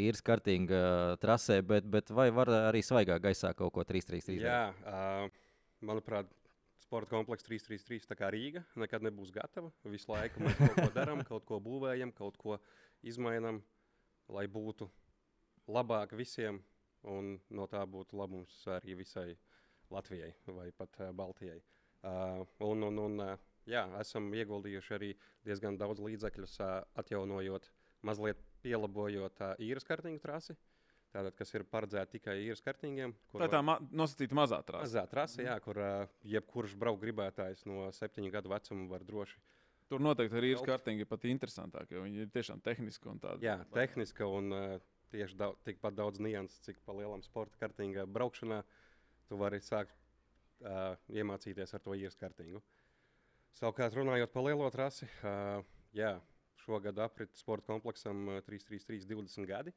[0.01, 4.39] īres kartīga uh, trasē, bet, bet vai var arī svaigā gaisā kaut ko 3-3-3?
[4.41, 5.27] Jā, uh,
[5.85, 6.31] manuprāt,
[6.81, 9.69] sporta komplekss 333, tā kā Rīga, nekad nebūs gatava.
[9.93, 12.57] Visu laiku mēs kaut ko darām, kaut ko būvējam, kaut ko
[13.05, 13.61] izmainām,
[14.33, 14.89] lai būtu
[15.69, 16.63] labāk visiem,
[17.05, 19.35] un no tā būtu labums arī visai
[19.93, 21.61] Latvijai vai pat uh, Baltijai.
[22.05, 23.37] Uh, un, un, un, uh,
[23.71, 25.11] jā, esam ieguldījuši arī
[25.47, 27.71] diezgan daudz līdzekļus, uh, atjaunojot,
[28.07, 30.57] mazliet pielabojot uh, īres kartiņu trasi.
[31.15, 33.13] Tātad, kas ir paredzēta tikai īres kartīgiem.
[33.37, 34.89] Tā ir tā ma nosacīta mazā trase.
[34.89, 35.79] Mazā trase, jā, kur
[36.27, 39.39] jebkurš braukt gribētājs no septiņu gadu vecuma var droši.
[39.87, 42.01] Tur noteikti arī ir pat interesantākie.
[42.01, 43.47] Viņi ir tiešām tehniski un tādi.
[43.47, 44.65] Jā, tehniski un uh,
[45.13, 48.63] tieši daudz, tikpat daudz nianses, cik pa lielam sporta kartīgā braukšanā
[49.29, 49.95] tu vari sākt
[50.65, 52.63] uh, iemācīties ar to īres kartīgu.
[53.55, 55.07] Savukārt, runājot par lielo trasi,
[55.95, 56.17] jā,
[56.65, 59.75] šogad aprit sporta kompleksam uh, 333 20 gadi.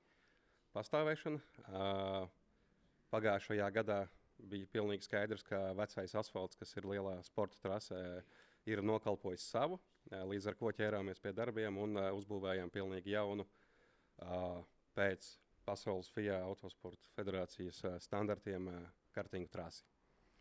[0.74, 1.40] Pastāvēšana.
[3.14, 4.00] Pagājušajā gadā
[4.52, 8.02] bija pilnīgi skaidrs, ka vecais asfalts, kas ir lielā sporta trasē,
[8.70, 9.80] ir nokalpojis savu.
[10.12, 13.48] Līdz ar to ķērāmies pie darbiem un uzbūvējām pilnīgi jaunu
[14.98, 15.32] pēc
[15.66, 18.70] Pasaules FIA autosporta federācijas standartiem
[19.16, 19.84] kartīgu trasi.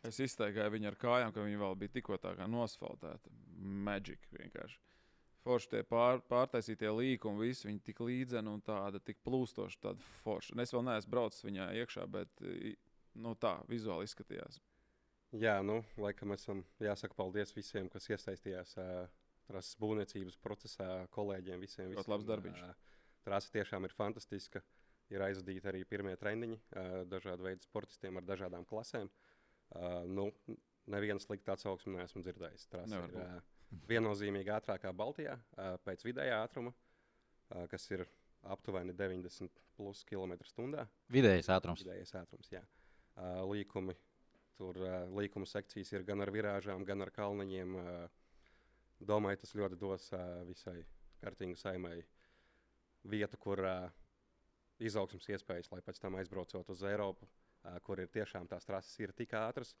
[0.05, 3.33] Es izteiktu viņu ar kājām, ka viņi vēl bija tikko tā kā nosfaltēta.
[3.57, 4.77] Magic vienkārši
[5.47, 10.55] forši tie pār, pārtaisītie līkumi, visi viņi tik līdzeni un tāda tik plūstoša, tāda forša.
[10.55, 12.43] Un es vēl neesmu braucis viņā iekšā, bet
[13.17, 14.59] nu, tā vizuāli izskatījās.
[15.37, 19.07] Jā, nu, laikam esam jāsaka paldies visiem, kas iesaistījās uh,
[19.49, 21.91] trases būvniecības procesā, kolēģiem, visiem.
[21.95, 22.61] Ļoti labs darbiņš.
[22.63, 24.63] Uh, trase tiešām ir fantastiska.
[25.11, 29.11] Ir aizvadīti arī pirmie treniņi uh, dažādu veidu sportistiem ar dažādām klasēm.
[29.11, 29.26] Uh,
[30.07, 30.31] nu,
[30.87, 32.67] Nevienu sliktu atsauksmi neesmu dzirdējis.
[32.71, 33.39] Trase ir uh,
[33.89, 35.35] viennozīmīgi ātrākā Baltijā
[35.83, 36.71] pēc vidējā ātruma,
[37.71, 38.05] kas ir
[38.47, 40.85] aptuveni 90 plus km/h.
[41.11, 41.83] Vidējais ātrums.
[41.83, 42.63] Vidējais ātrums jā.
[43.47, 43.97] Līkumi.
[44.57, 44.79] Tur
[45.13, 47.75] līkuma sekcijas ir gan ar virāžām, gan ar kalniņiem.
[49.11, 50.07] Domāju, tas ļoti dos
[50.47, 50.79] visai
[51.21, 51.99] kartīgu saimai
[53.05, 53.61] vietu, kur
[54.81, 57.27] izaugsmas iespējas, lai pēc tam aizbraucot uz Eiropu,
[57.83, 59.75] kur ir tiešām tās trases ir tik ātras.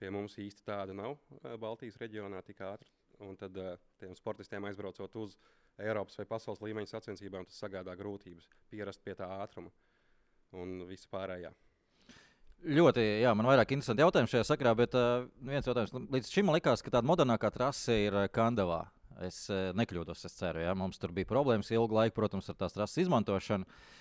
[0.00, 1.18] Pie mums īsti tāda nav
[1.60, 2.88] Baltijas reģionā tik ātra
[3.20, 3.56] un tad
[4.00, 5.36] tiem sportistiem aizbraucot uz
[5.80, 9.72] Eiropas vai pasaules līmeņa sacensībām, tas sagādā grūtības pierast pie tā ātruma
[10.56, 11.52] un viss pārējā.
[12.60, 15.94] Ļoti, jā, man vairāk interesanti jautājumi šajā sakrā, bet uh, viens jautājums.
[16.12, 18.82] Līdz šim man likās, ka tāda modernākā trase ir Kandavā.
[19.24, 22.76] Es uh, nekļūdos, es ceru, ja mums tur bija problēmas ilgu laiku, protams, ar tās
[22.76, 23.64] trases izmantošanu.
[23.64, 23.99] Uh,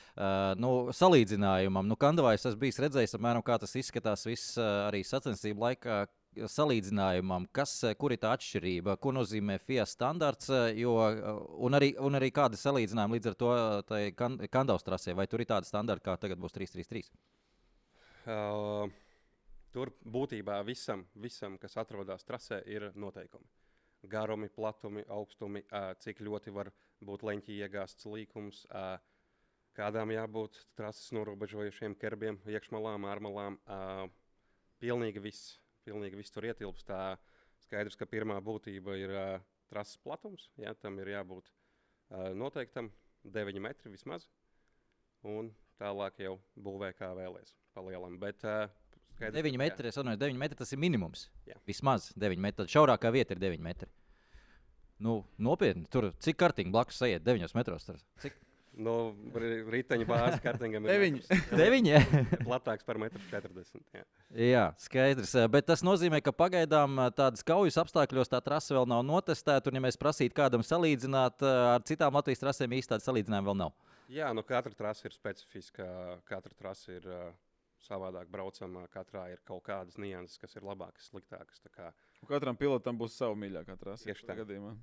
[0.60, 5.63] nu, salīdzinājumam, nu, Kandavā es bijis redzējis, apmēram, kā tas izskatās viss uh, arī sacensību
[5.63, 5.99] laikā,
[6.49, 10.93] salīdzinājumam, kas, kur ir tā atšķirība, ko nozīmē FIA standarts, jo,
[11.65, 13.51] un, arī, un arī kāda salīdzinājuma līdz ar to
[14.17, 17.10] kan, Kandavas trasē, vai tur ir tāda standarta, kā tagad būs 333?
[18.29, 18.91] Uh,
[19.73, 23.47] tur būtībā visam, visam, kas atrodas trasē, ir noteikumi.
[24.10, 26.69] Garumi, platumi, augstumi, uh, cik ļoti var
[27.03, 28.99] būt leņķī iegāzts līkums, uh,
[29.77, 33.60] kādām jābūt trases norobežojušiem kerbiem, iekšmalām, ārmalām.
[33.65, 34.08] Uh,
[34.79, 35.58] pilnīgi viss
[35.89, 36.88] pilnīgi viss tur ietilpst.
[36.89, 37.17] Tā
[37.65, 40.49] skaidrs, ka pirmā būtība ir uh, trases platums.
[40.60, 42.91] Jā, tam ir jābūt uh, noteiktam
[43.25, 44.27] 9 metri vismaz.
[45.27, 47.55] Un tālāk jau būvē kā vēlēs.
[47.75, 48.17] Palielam.
[48.21, 48.67] Bet, uh,
[49.15, 51.27] skaidrs, 9 metri, es atvainojos, 9 metri tas ir minimums.
[51.49, 51.58] Jā.
[51.67, 52.63] Vismaz 9 metri.
[52.63, 53.91] Tad šaurākā vieta ir 9 metri.
[54.99, 57.86] Nu, nopietni, tur cik kārtīgi blakus ejiet 9 metros.
[57.88, 58.36] Tur, cik?
[58.79, 59.39] No nu,
[59.73, 61.39] riteņa bāzes kartingam ir deviņi.
[61.51, 61.97] deviņi
[62.47, 63.83] platāks par 1,40 m.
[63.97, 64.05] Jā.
[64.39, 65.33] jā, skaidrs.
[65.51, 69.67] Bet tas nozīmē, ka pagaidām tādas kaujas apstākļos tā trase vēl nav notestēta.
[69.67, 73.75] Un, ja mēs prasītu kādam salīdzināt ar citām Latvijas trasēm, īsti tāda salīdzinājuma vēl nav.
[74.09, 75.85] Jā, nu katra trase ir specifiska.
[76.29, 77.27] Katra trase ir uh,
[77.85, 78.85] savādāk braucama.
[78.93, 81.61] Katrā ir kaut kādas nianses, kas ir labākas, sliktākas.
[81.75, 81.91] Kā...
[82.31, 84.07] Katram pilotam būs sava mīļākā trase.
[84.07, 84.39] Tieši tā.
[84.39, 84.73] Gadījumā.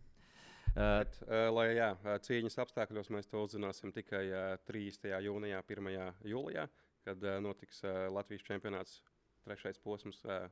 [0.77, 1.89] Bet, uh, lai jā,
[2.27, 5.09] cīņas apstākļos mēs to uzzināsim tikai uh, 30.
[5.25, 5.93] jūnijā, 1.
[6.29, 6.67] jūlijā,
[7.07, 8.99] kad uh, notiks uh, Latvijas čempionāts
[9.47, 10.51] trešais posms uh,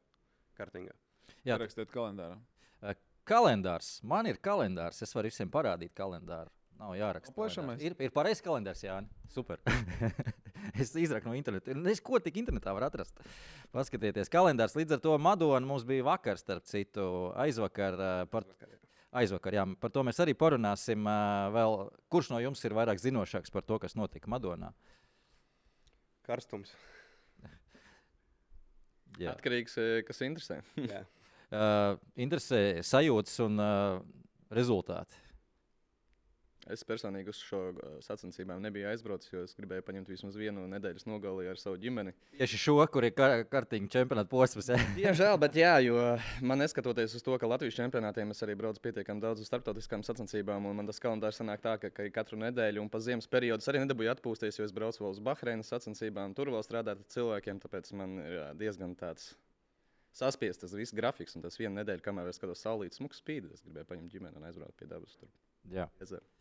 [0.56, 0.94] kartingā.
[1.44, 2.38] Jā, rakstiet kalendārā.
[2.80, 2.96] Uh,
[3.28, 3.98] kalendārs.
[4.06, 5.02] Man ir kalendārs.
[5.04, 6.52] Es varu visiem parādīt kalendāru.
[6.80, 7.34] Nav jāraksta.
[7.36, 7.82] Plašamais.
[7.84, 8.96] Ir, ir pareizs kalendārs, Jā.
[9.30, 9.60] Super.
[10.80, 11.74] es izraku no interneta.
[11.90, 13.20] Es ko tik internetā var atrast?
[13.74, 17.06] Paskatieties, kalendārs līdz ar to Madonu mums bija vakar, starp citu,
[17.44, 17.98] aizvakar.
[18.32, 18.46] Par,
[19.20, 21.06] aizvakar jā, par to mēs arī parunāsim.
[21.54, 21.78] Vēl,
[22.12, 24.72] kurš no jums ir vairāk zinošāks par to, kas notika Madonā?
[26.24, 26.72] Karstums.
[29.22, 29.34] Jā.
[29.34, 30.62] Atkarīgs, eh, kas interesē.
[30.80, 31.04] Jā.
[31.54, 34.00] Uh, interesē sajūtas un uh,
[34.50, 35.20] rezultāti.
[36.72, 41.04] Es personīgi uz šo uh, sacensībām nebiju aizbraucis, jo es gribēju paņemt vismaz vienu nedēļas
[41.04, 42.14] nogali ar savu ģimeni.
[42.38, 44.70] Tieši šo, kur ir kar kartiņa čempionāta posms.
[44.98, 45.98] Diemžēl, bet jā, jo
[46.40, 50.70] man neskatoties uz to, ka Latvijas čempionātiem es arī braucu pietiekami daudz uz starptautiskām sacensībām,
[50.70, 53.84] un man tas kalendārs sanāk tā, ka, ka katru nedēļu un pa ziemas periodu arī
[53.84, 57.92] nedabūju atpūsties, jo es braucu vēl uz Bahreinas sacensībām, tur vēl strādāt ar cilvēkiem, tāpēc
[58.00, 59.34] man ir jā, diezgan tāds.
[60.14, 63.64] Saspiest tas viss grafiks, un tas viena nedēļa, kamēr es skatos saulītas smuku spīdi, es
[63.66, 65.16] gribēju paņemt ģimeni un aizbraukt pie dabas.
[65.18, 65.32] Tur.
[65.72, 65.86] Jā.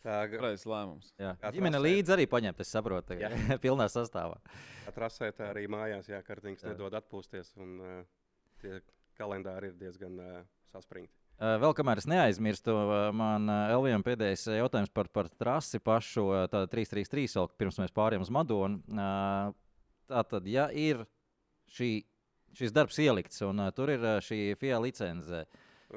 [0.03, 1.13] Tā ga- Pareizs lēmums.
[1.19, 1.35] Jā.
[1.39, 3.29] Kā Ģimene līdzi arī paņemt, es saprotu, Jā.
[3.63, 4.37] pilnā sastāvā.
[4.85, 6.73] tā trasē tā arī mājās, jā, kartiņš Jā.
[6.73, 7.53] nedod atpūsties.
[7.63, 8.03] Un, uh,
[8.61, 8.81] tie
[9.19, 10.41] kalendāri ir diezgan uh,
[10.73, 11.13] saspringti.
[11.39, 15.79] Uh, Vēl kamēr es neaizmirstu, uh, man uh, Elvijam pēdējais uh, jautājums par, par trasi
[15.81, 18.83] pašu, uh, tāda 333, vēl pirms mēs pārējām uz Madonu.
[18.91, 19.53] Uh,
[20.11, 21.05] Tātad, ja ir
[21.73, 22.03] šī,
[22.59, 25.45] šis darbs ielikts un uh, tur ir uh, šī FIA licence,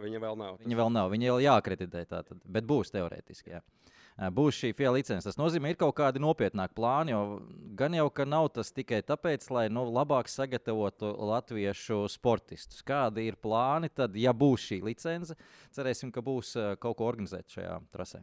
[0.02, 0.61] Viņa vēl nav.
[0.62, 3.54] viņa vēl nav, viņa vēl jāakreditē, tātad, bet būs teorētiski.
[3.56, 3.62] Jā.
[4.32, 5.26] Būs šī FIA licence.
[5.28, 7.12] Tas nozīmē, ir kaut kādi nopietnāki plāni,
[7.76, 12.80] gan jau, ka nav tas tikai tāpēc, lai nu, labāk sagatavotu latviešu sportistus.
[12.87, 15.37] Kādi ir plāni, tad, ja būs šī licence,
[15.76, 18.22] cerēsim, ka būs kaut ko organizēt šajā trasē.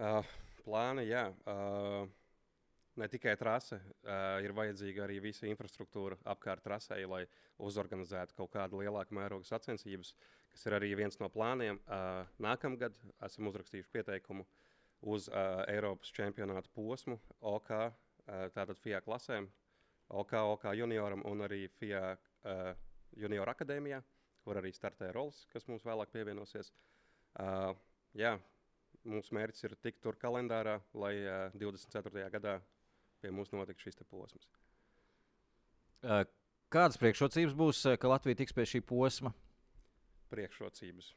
[0.00, 0.24] Uh,
[0.64, 1.26] plāni, jā.
[1.44, 2.08] Uh,
[2.96, 7.26] ne tikai trase, uh, ir vajadzīga arī visa infrastruktūra apkārt trasei, lai
[7.60, 10.14] uzorganizētu kaut kādu lielāku mērogu sacensības,
[10.54, 11.80] kas ir arī viens no plāniem.
[11.90, 14.46] Uh, nākamgad esam uzrakstījuši pieteikumu
[15.10, 19.48] uz uh, Eiropas čempionāta posmu, OK, uh, tātad FIA klasēm,
[20.14, 22.70] OK, OK junioram un arī FIA uh,
[23.18, 24.00] junior akadēmijā,
[24.44, 26.70] kur arī startē rolas, kas mums vēlāk pievienosies.
[27.34, 27.74] Uh,
[28.16, 28.36] jā,
[29.08, 32.28] mūsu mērķis ir tikt tur kalendārā, lai uh, 24.
[32.38, 32.60] gadā
[33.20, 34.48] pie mums notiktu šis posms.
[36.04, 36.22] Uh,
[36.74, 39.30] Kādas priekšrocības būs, ka Latvija tiks pie šī posma?
[40.32, 41.12] Priekšrocības.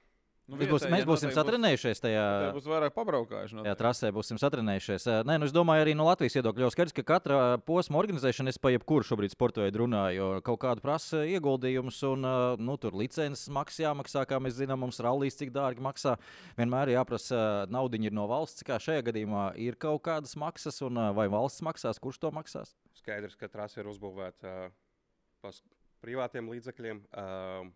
[0.48, 2.24] Nu, Mēs, būs, mēs būsim satrenējušies tajā.
[2.56, 3.52] Būs, būs vairāk pabraukājuši.
[3.52, 3.80] Jā, noteikti.
[3.82, 5.06] trasē būsim satrenējušies.
[5.28, 8.60] Nē, nu es domāju, arī no Latvijas viedokļa jau skaidrs, ka katra posma organizēšana, es
[8.63, 12.24] pa jebkuru šobrīd sporta veidu runāju, jo kaut kādu prasa ieguldījumus, un
[12.63, 16.13] nu, tur licences maksas jāmaksā, kā mēs zinām, mums rallijas cik dārgi maksā.
[16.56, 21.02] Vienmēr ir jāprasa naudu ir no valsts, kā šajā gadījumā ir kaut kādas maksas, un
[21.17, 22.72] vai valsts maksās, kurš to maksās?
[23.02, 25.60] Skaidrs, ka trase ir uzbūvēta uh,
[26.00, 27.04] privātiem līdzekļiem.
[27.12, 27.67] Uh,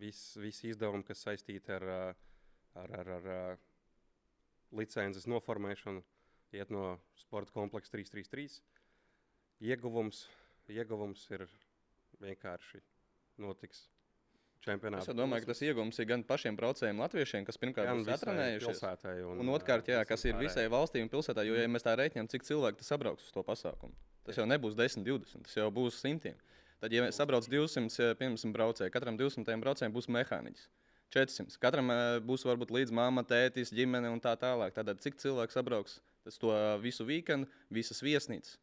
[0.00, 1.84] Visi vis izdevumi, kas saistīti ar,
[2.74, 3.58] ar, ar, ar
[4.74, 6.02] licences noformēšanu,
[6.58, 8.58] iet no sporta kompleksa 333.
[9.64, 10.24] Ieguvums,
[10.68, 11.46] ieguvums ir
[12.22, 12.82] vienkārši
[13.42, 13.86] notiks
[14.64, 15.12] čempionātā.
[15.12, 18.82] Es domāju, ka tas iegūms ir gan pašiem braucējiem, latviešiem, kas pirmkārt būs visai atrenējušies.
[19.28, 22.30] Un, Un otrkārt, jā, kas ir visai valstī un pilsētā, jo, ja mēs tā rēķinām,
[22.32, 23.94] cik cilvēki tas sabrauks uz to pasākumu,
[24.26, 26.38] tas jau nebūs 10, 20, tas jau būs simtiem.
[26.84, 30.66] Tad, ja sabrauc 200, piemēram, braucēju, katram 200 braucējiem būs mehāniķis.
[31.14, 31.56] 400.
[31.62, 34.74] Katram eh, būs varbūt līdz mamma, tētis, ģimene un tā tālāk.
[34.76, 38.58] Tad cik cilvēks sabrauks tas to visu weekendu, visas viesnīcas,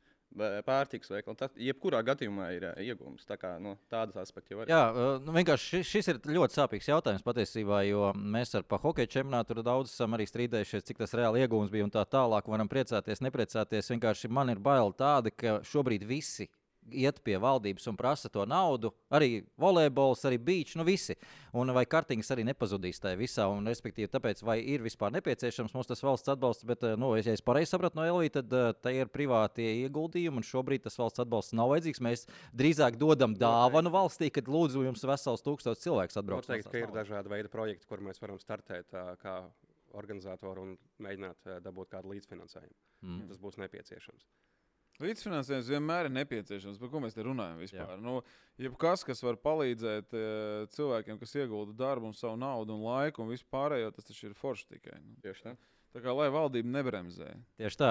[0.66, 1.38] pārtiks veikalu.
[1.38, 3.26] Tad jebkurā gadījumā ir eh, iegūms.
[3.26, 4.70] Tā kā no tādas aspekta jau var.
[4.70, 4.84] Jā,
[5.26, 10.14] nu, vienkārši šis, ir ļoti sāpīgs jautājums patiesībā, jo mēs ar hokeja čempionātu daudz esam
[10.14, 12.54] arī strīdējušies, cik tas reāli iegūms bija un tā tālāk.
[12.54, 13.94] Varam priecāties, nepriecāties.
[13.96, 16.52] Vienkārši man ir bail tāda, ka šobrīd visi
[16.90, 18.92] iet pie valdības un prasa to naudu.
[19.14, 21.16] Arī volejbols, arī beigts, nu visi.
[21.58, 23.48] Un vai kartiņas arī nepazudīs tajā visā.
[23.52, 27.36] Un, respektīvi, tāpēc, vai ir vispār nepieciešams mums tas valsts atbalsts, bet, eh, nu, ja
[27.36, 31.24] es pareizi sapratu no Elvija, tad uh, tie ir privātie ieguldījumi, un šobrīd tas valsts
[31.24, 32.04] atbalsts nav vajadzīgs.
[32.04, 36.48] Mēs drīzāk dodam dāvanu valstī, kad lūdzu jums vesels tūkstoš cilvēks atbrauc.
[36.48, 39.42] Noteikti, ka ir dažādi veidi projekti, kur mēs varam startēt ā, kā
[40.00, 42.78] organizatori un mēģināt dabūt kādu līdzfinansējumu.
[43.02, 43.28] Mm.
[43.28, 44.30] Tas būs nepieciešams.
[45.02, 46.80] Līdzfinansējums vienmēr ir nepieciešams.
[46.82, 47.98] Par ko mēs te runājam vispār?
[48.02, 48.20] Nu,
[48.62, 50.24] jebkas, kas var palīdzēt e,
[50.76, 54.74] cilvēkiem, kas iegulda darbu, un savu naudu un laiku, un vispārējo, tas taču ir forši
[54.76, 54.98] tikai.
[55.02, 55.18] Nu.
[55.26, 55.58] Tieši tā.
[55.92, 57.34] Tā kā lai valdība nebremzē.
[57.60, 57.88] Tieši tā.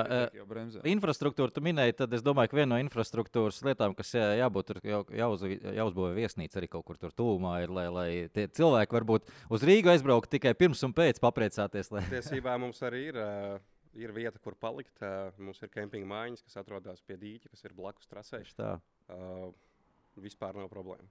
[0.49, 0.81] bremzē.
[0.89, 4.81] Infrastruktūra, tu minēji, tad es domāju, ka viena no infrastruktūras lietām, kas jā, jābūt, ir
[4.89, 9.29] jau, jāuz, jāuzbūvē viesnīca arī kaut kur tur tūmā, ir, lai, lai tie cilvēki varbūt
[9.53, 11.93] uz Rīgu aizbraukt tikai pirms un pēc papriecāties.
[11.93, 12.07] Lai...
[12.09, 13.61] Tiesībā mums arī ir, ā,
[13.99, 15.01] ir vieta, kur palikt.
[15.03, 18.43] ā, Mums ir kempinga mājiņas, kas atrodas pie dīķa, kas ir blakus trasē.
[18.61, 18.73] Ā,
[20.21, 21.09] Vispār nav problēma.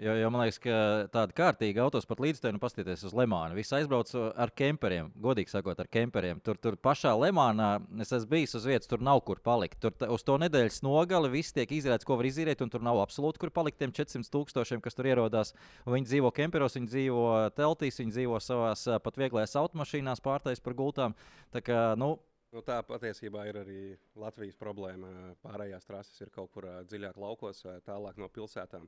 [0.00, 0.76] Jo, jo man liekas, ka
[1.12, 3.54] tāda kārtīga autosporta līdzekļa, nu, paskatieties uz Lemānu.
[3.58, 6.40] Visi aizbrauc ar kemperiem, godīgi sakot, ar kemperiem.
[6.42, 9.82] Tur, tur pašā Lemānā es esmu bijis uz vietas, tur nav kur palikt.
[9.84, 13.42] Tur uz to nedēļas nogali viss tiek izrādīts, ko var izīrēt, un tur nav absolūti
[13.44, 15.52] kur palikt tiem 400 tūkstošiem, kas tur ierodās.
[15.84, 17.28] Un viņi dzīvo kemperos, viņi dzīvo
[17.60, 21.18] teltīs, viņi dzīvo savās pat vieglajās automašīnās, pārtais par gultām.
[21.52, 22.16] Tā kā, nu,
[22.52, 23.82] Nu, tā patiesībā ir arī
[24.20, 25.08] Latvijas problēma.
[25.40, 28.84] Pārējās trases ir kaut kur dziļāk laukos, tālāk no pilsētām.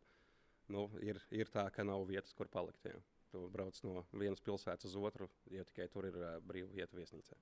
[0.73, 2.87] Nu, ir, ir tā, ka nav vietas, kur palikt.
[2.89, 3.01] Jā.
[3.35, 7.37] Tu brauc no vienas pilsētas uz otru, ja tikai tur ir ā, brīva vieta viesnīcā.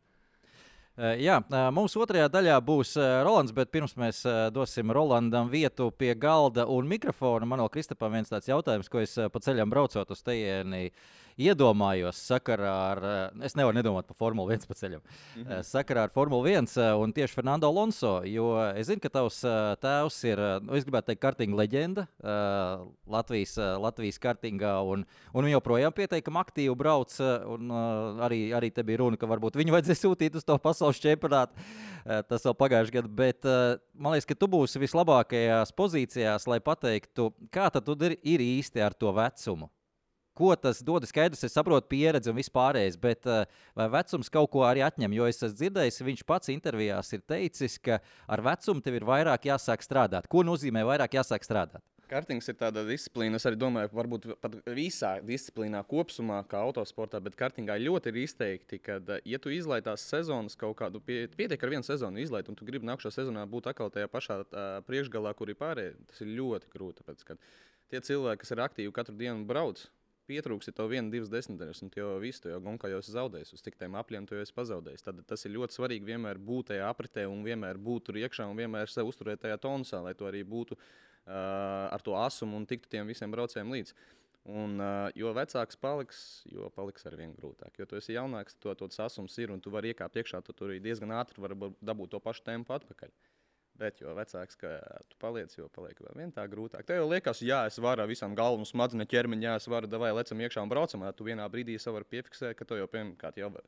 [0.93, 4.19] Uh, Jā, uh, mums otrajā daļā būs uh, Rolands, bet pirms mēs
[4.53, 7.49] dosim Rolandam vietu pie galda un mikrofona.
[7.49, 10.91] Man vēl Kristapam viens tāds jautājums, ko es pa ceļam braucot uz tejieni
[11.41, 13.01] iedomājos sakarā ar,
[13.45, 15.63] es nevaru nedomāt par Formuli 1 pa ceļam, mm -hmm.
[15.65, 19.41] sakarā ar Formuli 1 uh, un tieši Fernando Alonso, jo es zinu, ka tavs
[19.81, 22.07] tēvs ir, nu, es gribētu teikt, kartinga leģenda
[23.07, 27.71] Latvijas, Latvijas kartingā, un, un viņi joprojām pieteikami aktīvi brauc, un
[28.21, 31.53] arī, arī te bija runa, ka varbūt viņu vajadzēja sūtīt uz to pasaules čempionātu.
[32.03, 36.59] Eh, Tas vēl pagājušajā gadā, bet eh, man liekas, ka tu būsi vislabākajās pozīcijās, lai
[36.59, 39.71] pateiktu, kā tad ir, ir īsti ar to vecumu.
[40.35, 41.05] Ko tas dod?
[41.05, 43.45] Skaidrs, es saprotu, pieredzi un vispārējais, bet eh,
[43.79, 45.15] vai vecums kaut ko arī atņem?
[45.15, 49.47] Jo es esmu dzirdējis, viņš pats intervijās ir teicis, ka ar vecumu tev ir vairāk
[49.53, 50.27] jāsāk strādāt.
[50.33, 51.85] Ko nozīmē vairāk jāsāk strādāt?
[52.13, 57.39] Kartings ir tāda disciplīna, es arī domāju, varbūt pat visā disciplīnā kopumā, kā autosportā, bet
[57.41, 61.73] kartingā ļoti ir izteikti, ka, ja tu izlaiž tās sezonas kaut kādu, pie, pietiek ar
[61.73, 65.53] vienu sezonu izlaiž, un tu gribi nākamajā sezonā būt atkal tajā pašā tā, priekšgalā, kur
[65.53, 67.01] ir pārējie, tas ir ļoti grūti.
[67.01, 67.39] Tāpēc, ka
[67.93, 69.87] tie cilvēki, kas ir aktīvi katru dienu brauc,
[70.29, 73.55] pietrūks to viena, divas desmitaļas, un jau visu to jau gonkā jau esi zaudējis.
[73.57, 75.05] Uz tik tiem apļiem tu jau esi pazaudējis.
[75.07, 78.61] Tad tas ir ļoti svarīgi vienmēr būt tajā apritē un vienmēr būt tur iekšā un
[78.61, 80.79] vienmēr sev uzturēt tajā tonusā, lai tu arī būtu
[81.27, 83.95] ar to asumu un tiktu tiem visiem braucējiem līdzi.
[84.43, 87.77] Un, uh, jo vecāks paliks, jo paliks ar vien grūtāk.
[87.79, 90.73] Jo tu esi jaunāks, to tas asums ir un tu vari iekāpt iekšā, tu tur
[90.83, 93.13] diezgan ātri vari būt- dabūt to pašu tempu atpakaļ.
[93.79, 96.85] Bet, jo vecāks tu paliec, jo paliek vēl vien tā grūtāk.
[96.85, 100.11] Tev jau liekas, jā, es varu ar visām galvām, smadzenes ķermeņa, jā, es varu davai
[100.13, 101.07] lecam iekšā un braucam.
[101.17, 103.63] Tu vienā brīdī jau vari piefiksēt, ka to jau, piemēram, jau ā,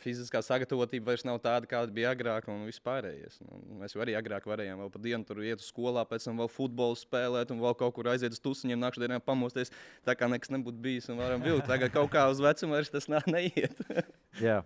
[0.00, 3.40] fiziskā sagatavotība vairs nav tāda, kāda bija agrāk un vispārējais.
[3.44, 6.40] Nu, mēs jau arī agrāk varējām vēl pa dienu tur iet uz skolā, pēc tam
[6.40, 9.72] vēl futbolu spēlēt un vēl kaut kur aiziet uz tusiņiem, nākamā dienā pamosties,
[10.06, 11.68] tā kā nekas nebūtu bijis un varam vilkt.
[11.68, 13.76] Tagad kaut kā uz vecumu vairs tas nā, neiet.
[14.46, 14.62] Jā.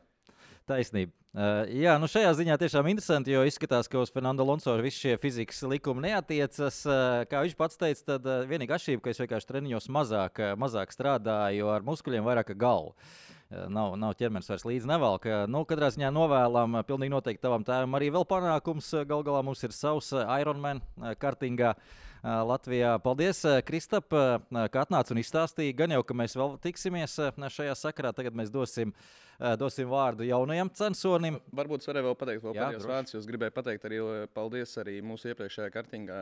[0.69, 1.15] Taisnība.
[1.33, 5.15] Uh, jā, nu šajā ziņā tiešām interesanti, jo izskatās, ka uz Fernando Alonso visi šie
[5.21, 6.83] fizikas likumi neatiecas.
[6.85, 10.53] Uh, kā viņš pats teica, tad uh, vienīgā atšķirība, ka es vienkārši treniņos mazāk, uh,
[10.61, 12.93] mazāk strādāju ar muskuļiem, vairāk galvu.
[12.93, 15.25] Uh, Nav, nav ķermenis vairs līdzi nevelk.
[15.25, 18.91] Uh, Nu, katrā ziņā novēlam uh, pilnīgi noteikti tavam tēvam arī vēl panākums.
[19.09, 20.85] Galu galā mums ir savs Ironman
[21.23, 21.75] kartingā.
[22.19, 22.97] Latvijā.
[22.99, 25.77] Paldies, Kristap, ka atnāci un izstāstīji.
[25.79, 27.15] Gan jau, ka mēs vēl tiksimies
[27.55, 28.11] šajā sakarā.
[28.13, 29.28] Tagad mēs dosim, uh,
[29.59, 31.37] dosim vārdu jaunajam censonim.
[31.55, 33.15] Varbūt es varēju vēl pateikt, vēl Jā, pēdējos vārdus.
[33.21, 36.19] Es gribēju pateikt arī eh, paldies arī mūsu iepriekšējā kartingā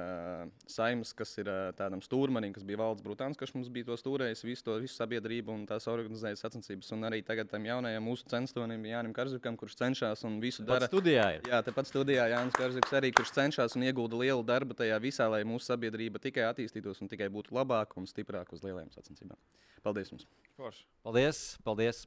[0.68, 4.44] Saimas, kas ir eh, tādam stūrmanim, kas bija valsts brutāns, kas mums bija to stūrējis,
[4.44, 6.92] visu to visu sabiedrību un tās organizējas sacensības.
[6.92, 10.92] Un arī tagad tam jaunajam mūsu censonim Jānim Karzukam, kurš cenšas un visu Dara dara.
[10.92, 11.26] studijā.
[11.38, 11.48] Ir.
[11.48, 15.40] Jā, tepat studijā Jānis Karziks arī, kurš cenšas un iegulda lielu darbu tajā visā, lai
[15.48, 19.40] mūsu sabiedrība tikai attīstītos un tikai būtu labāka un stiprāka uz lielajām sacensībām.
[19.87, 20.26] Paldies jums!
[20.59, 20.85] Forši.
[21.07, 21.44] Paldies!
[21.64, 22.07] paldies.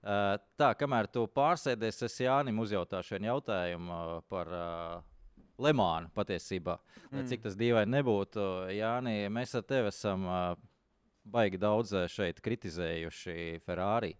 [0.00, 5.02] Uh, tā, kamēr tu pārsēdies, es Jānim uzjautāšu vienu jautājumu uh, par uh,
[5.60, 6.78] Lemānu patiesībā.
[7.10, 7.26] Mm.
[7.28, 10.24] Cik tas dīvaini nebūtu, Jāni, mēs ar tevi esam
[11.28, 14.14] baigi daudz šeit kritizējuši Ferrari.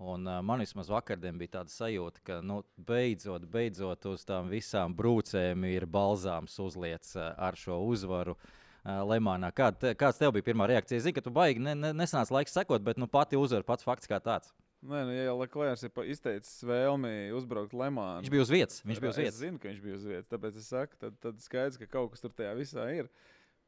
[0.00, 4.96] Un, uh, man vismaz vakardien bija tāda sajūta, ka nu, beidzot, beidzot uz tām visām
[4.96, 8.38] brūcēm ir balzāms uzliets uh, ar šo uzvaru.
[8.80, 9.50] Uh, Lemānā.
[9.52, 10.96] Kād, te- kāds tev bija pirmā reakcija?
[10.96, 13.84] Es zinu, ka tu baigi ne, ne, nesanāca laiks sekot, bet nu, pati uzvara pats
[13.84, 14.54] fakts kā tāds.
[14.80, 18.22] Nē, nu, ja jau Leclerc ir izteicis vēlmi uzbraukt Lemānu.
[18.24, 18.78] Viņš bija uz vietas.
[18.88, 19.40] Viņš bija uz Es vietas.
[19.42, 20.30] zinu, ka viņš bija uz vietas.
[20.30, 23.10] Tāpēc es saku, tad, tad skaidrs, ka kaut kas tur tajā visā ir.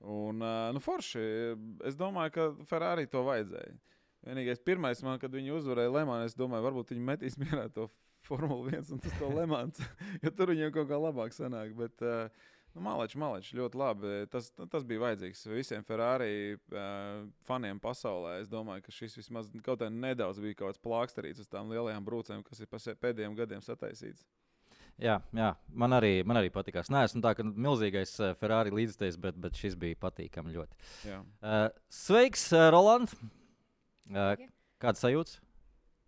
[0.01, 1.25] Un, nu, forši.
[1.85, 3.77] Es domāju, ka Ferrari to vajadzēja.
[4.23, 7.91] Vienīgais, pirmais, man, kad viņi uzvarēja Lemānu, es domāju, varbūt viņi metīs mierā to
[8.23, 9.83] Formuli 1 un tas to Lemāns.
[10.25, 11.75] jo tur viņiem kaut kā labāk sanāk.
[11.77, 12.31] Bet, ā,
[12.73, 14.13] Nu, Maleči, maleči, ļoti labi.
[14.33, 18.39] Tas, tas bija vajadzīgs visiem Ferrari uh, faniem pasaulē.
[18.41, 22.07] Es domāju, ka šis vismaz kaut kā nedaudz bija kaut kāds plāksterīts uz tām lielajām
[22.07, 24.25] brūcēm, kas ir pēdējiem gadiem sataisīts.
[25.01, 26.89] Jā, jā man, arī, man arī patīkās.
[26.93, 30.91] Nē, esmu tā, ka milzīgais Ferrari līdzekļs, bet, bet šis bija patīkami ļoti.
[31.11, 31.21] Jā.
[31.45, 33.13] Uh, sveiks, Roland!
[34.09, 34.33] Uh,
[34.83, 35.41] kāds sajūts?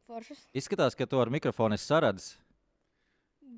[0.08, 0.40] Foršas.
[0.56, 2.34] Izskatās, ka tu ar mikrofonu esi saradzis.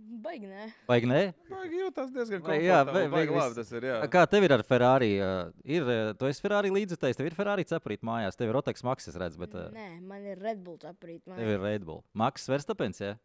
[0.07, 0.67] Baigi, nē.
[0.87, 1.21] Baigi nē?
[1.51, 2.93] Baigi jūtas diezgan Vai- jā, komfortabli.
[2.95, 3.83] vai- Baigi vai labi tas ir.
[3.83, 3.97] Jā.
[4.09, 5.11] Kā tev ir ar Ferrari?
[5.65, 9.37] Ir, tu esi Ferrari līdzekļs, tev ir Ferrari cepurīt mājās, tev ir Rotex Maxis, redz,
[9.37, 11.23] bet Nē, man ir Red Bull aprīt.
[11.25, 12.05] tev ir Red Bull.
[12.15, 13.17] Maxis Verstapens, jā?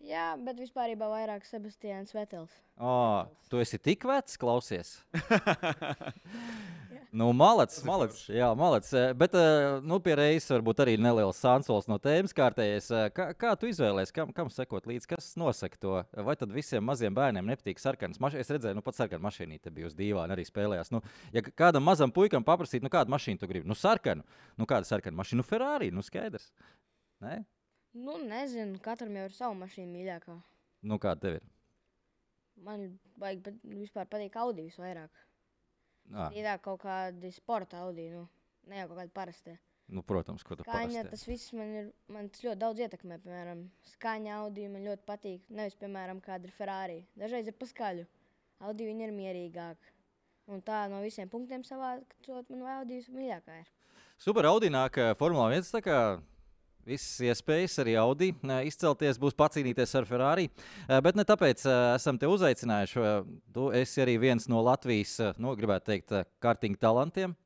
[0.00, 2.52] Jā, bet vispār vairāk Sebastians Vetels.
[2.78, 5.02] O, tu esi tik vecs, klausies.
[7.08, 8.26] Nu, malacis, malacis.
[8.28, 8.92] Jā, malacis.
[8.92, 12.90] eh, Bet, eh, nu, pie reizes varbūt arī neliels sānsols no tēmas kārtējies.
[12.92, 15.08] Eh, Kā, kā tu izvēlējies, kam, kam sekot līdzi?
[15.08, 15.94] Kas nosaka to?
[16.12, 18.40] Vai tad visiem maziem bērniem nepatīk sarkanas mašīnas?
[18.44, 20.90] Es redzēju, nu, pats sarkana mašīna te bija uz dīvāna arī spēlējās.
[20.92, 21.00] Nu,
[21.32, 23.66] ja kādam mazam puikam paprasīt, nu, kādu mašīnu tu gribi?
[23.68, 24.22] Nu, sarkanu.
[24.60, 25.40] Nu, kāda sarkana mašīna?
[25.40, 26.50] Nu, Ferrari, nu, skaidrs.
[27.24, 27.38] Nē?
[27.94, 30.36] Nu, nezinu, katram jau ir sava mašīna mīļākā.
[30.84, 31.48] Nu, kāda tev ir?
[32.60, 35.08] Man vajag pat, vispār patīk Audi visvairāk.
[36.36, 38.26] Ir kaut kādi sporta Audi, nu,
[38.70, 39.56] ne jau kaut kādi parasti.
[39.88, 41.10] nu, protams, ko tu parasti.
[41.10, 43.20] tas viss man, ir, man tas ļoti daudz ietekmē.
[43.24, 43.62] Piemēram,
[43.94, 45.46] skaņa Audi man ļoti patīk.
[45.48, 46.98] Nevis, piemēram, kāda ir Ferrari.
[47.16, 48.04] Dažreiz ir paskaļu.
[48.68, 49.94] Audi viņi ir mierīgāki.
[50.48, 53.72] Un tā no visiem punktiem savā, kad man Audi mīļākā ir.
[54.18, 56.24] Super Audi nāk eh, Formula 1.
[56.88, 58.30] Visas iespējas arī Audi
[58.64, 60.46] izcelties, būs pacīnīties ar Ferrari.
[61.04, 61.66] Bet ne tāpēc
[61.98, 63.04] esam te uzaicinājuši.
[63.52, 67.36] Tu esi arī viens no Latvijas, nu, gribētu teikt, kartinga talantiem.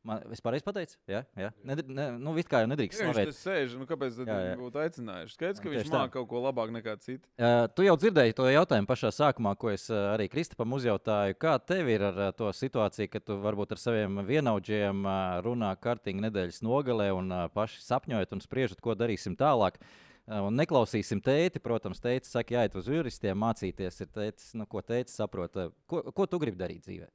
[0.00, 1.50] Man, es pareizi pateicu, jā, jā.
[1.66, 4.80] Ne, ne, nu, it kā jau nedrīkst Ja viņš tur sēž, nu kāpēc viņi būtu
[4.80, 5.34] aicinājuši?
[5.36, 7.20] Skaidrs, ka Jā, viņš māca kaut ko labāk nekā citi.
[7.36, 11.36] Uh, tu jau dzirdēji to jautājumu pašā sākumā, ko es uh, arī Kristapam uzjautāju.
[11.44, 15.74] Kā tev ir ar uh, to situāciju, ka tu varbūt ar saviem vienaudžiem uh, runā
[15.84, 19.76] kartinga nedēļas nogalē un uh, paši sapņojat un spriežat, ko darīsim tālāk?
[20.24, 21.60] Uh, un neklausīsim tēti.
[21.60, 24.00] Protams, tētis saka, jāiet uz juristiem, mācīties.
[24.00, 25.60] Ir tētis, nu, ko tētis saprot.
[25.60, 27.12] Uh, Ko, ko tu gribi darīt dzīvē?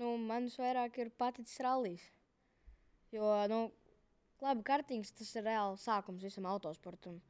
[0.00, 2.02] Nu, man vairāk ir paticis rallies.
[3.14, 3.60] Jo, nu,
[4.42, 7.20] labi, kartings tas ir reāli sākums visam autosportam.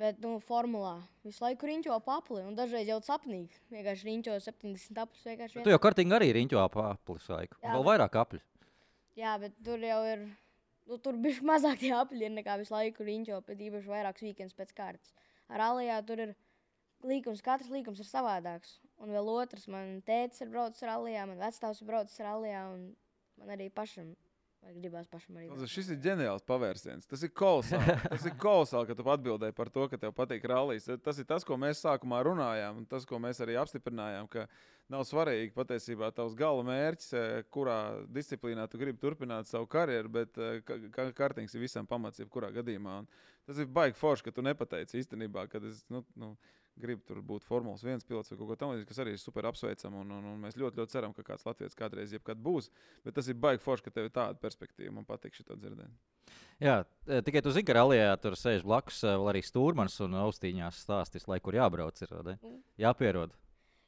[0.00, 0.94] Bet, nu, formulā
[1.24, 3.58] visu laiku riņķo papli, un dažreiz jau sapnīgi.
[3.72, 5.24] Vienkārši riņķo 70 apus.
[5.28, 7.58] vienkārši Tu jau kartingā arī riņķo ap aplis laiku.
[7.60, 8.40] Jā, Vēl bet- vairāk apļu.
[9.20, 10.22] Jā, bet tur jau ir.
[10.88, 14.72] Nu, tur bija mazāk tie apli, nekā visu laiku riņķo, bet īpaši vairākus weekendus pēc
[14.76, 15.12] kārtas.
[15.52, 16.32] Ar alijā tur ir
[17.04, 18.78] līkums, katrs līkums ir savādāks.
[19.00, 22.64] Un vēl otrs, man tēvs ir braucis ar alijā, man vecstāvs ir braucis ar alijā,
[22.74, 22.82] un
[23.40, 24.10] man arī pašam,
[24.76, 25.46] gribās pašam arī.
[25.56, 27.06] Tas, šis ir ģeniāls pavērsiens.
[27.08, 27.94] Tas ir kolosāli.
[28.12, 30.90] Tas ir kolosāli, ka tu atbildēji par to, ka tev patīk rallijas.
[31.02, 34.28] Tas ir tas, ko mēs sākumā runājām, un tas, ko mēs arī apstiprinājām.
[34.28, 34.46] ka
[34.90, 37.76] Nav svarīgi patiesībā tavs gala mērķis, eh, kurā
[38.10, 42.48] disciplīnā tu gribi turpināt savu karjeru, bet eh, ka- ka- kartings ir visam pamats, jebkurā
[42.56, 42.96] gadījumā.
[43.04, 43.06] Un
[43.46, 46.32] tas ir baigi forši, ka tu nepateici īstenībā, ka es nu, nu,
[46.82, 50.00] gribu tur būt Formulas 1 pilots vai kaut ko tamlīdzīgu, kas arī ir super apsveicami.
[50.02, 52.70] Un, un, un mēs ļoti, ļoti ceram, ka kāds Latvijas kādreiz jebkad būs.
[53.06, 54.94] Bet tas ir baigi forši, ka tev ir tāda perspektīva.
[54.96, 55.92] Man patīk šī dzirdēt.
[56.60, 56.80] Jā,
[57.24, 61.24] tikai tu zini, ka rallija tur sēž blakus e, vēl arī stūrmans un austiņās stāstīs,
[61.30, 62.02] lai kur jābrauc.
[62.04, 62.12] Ir?
[62.36, 62.58] Mm.
[62.82, 63.32] Jāpierod.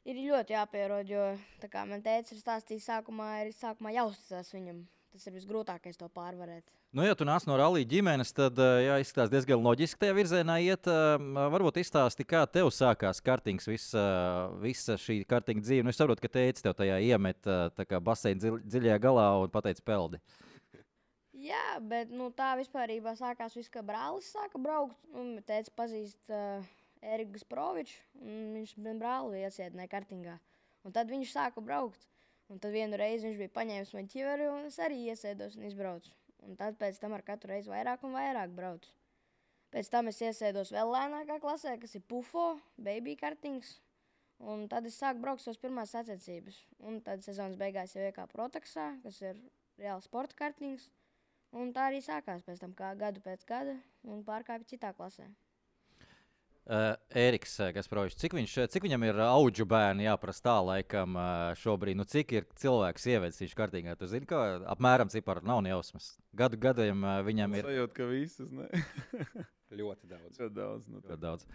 [0.09, 1.27] Ir ļoti jāpierod, jo
[1.61, 4.81] tā kā man teica, ir stāstījis, sākumā ir sākumā jāuzticas viņam.
[5.13, 6.65] Tas ir visgrūtākais to pārvarēt.
[6.93, 10.55] Nu, ja tu nāc no rallija ģimenes, tad e, jā, izskatās diezgan loģiski tajā virzienā
[10.65, 10.89] iet.
[10.89, 11.17] e,
[11.53, 14.05] Varbūt izstāsti, kā tev sākās kartings, visa,
[14.61, 15.85] visa šī kartinga dzīve.
[15.85, 17.49] Nu, es saprotu, ka teicis tev tajā iemet
[18.01, 20.21] baseina dziļ, dziļajā galā un pateica peldi.
[21.43, 24.97] Jā, bet nu, tā vispār sākās viss, kad brālis sāka braukt.
[25.11, 26.63] Nu, Tēvs pazīst uh,
[27.03, 30.37] Eriku Sproviču, un viņš bija brālis iesēdinājā kartingā.
[30.87, 31.99] Un tad viņš sāka braukt.
[32.51, 36.11] Un tad vienu reizi viņš bija paņēmis man ķiveri, un es arī iesēdos un izbraucu.
[36.43, 38.91] Un tad pēc tam ar katru reizi vairāk un vairāk braucu.
[39.73, 43.77] Pēc tam es iesēdos vēl lēnākā klasē, kas ir Pufo, Baby kartings.
[44.43, 46.59] Un tad es sāku braukt savas pirmās sacensības.
[46.83, 49.39] Un tad sezonas beigās jau iekāpu Rotaksā, kas ir
[49.79, 50.89] reāls sporta kartings.
[51.53, 55.29] Un tā arī sākās pēc tam, kā gadu pēc gada, un pārkāpa citā klasē.
[56.63, 61.97] Uh, Eriks Gasprovičs, cik, viņš, cik viņam ir augu bērni jāprasa tā laikam uh, šobrīd?
[61.99, 63.97] Nu, cik ir cilvēks ievedis viņš kārtīgā?
[63.99, 66.13] Tu zini, ka apmēram ciparu nav nejausmas.
[66.31, 68.69] Gadu gadiem uh, viņam ir Sajūt, ka visas ne.
[69.73, 70.39] Ļoti daudz.
[70.39, 70.87] ļoti daudz.
[70.87, 71.47] Nu, ļoti daudz.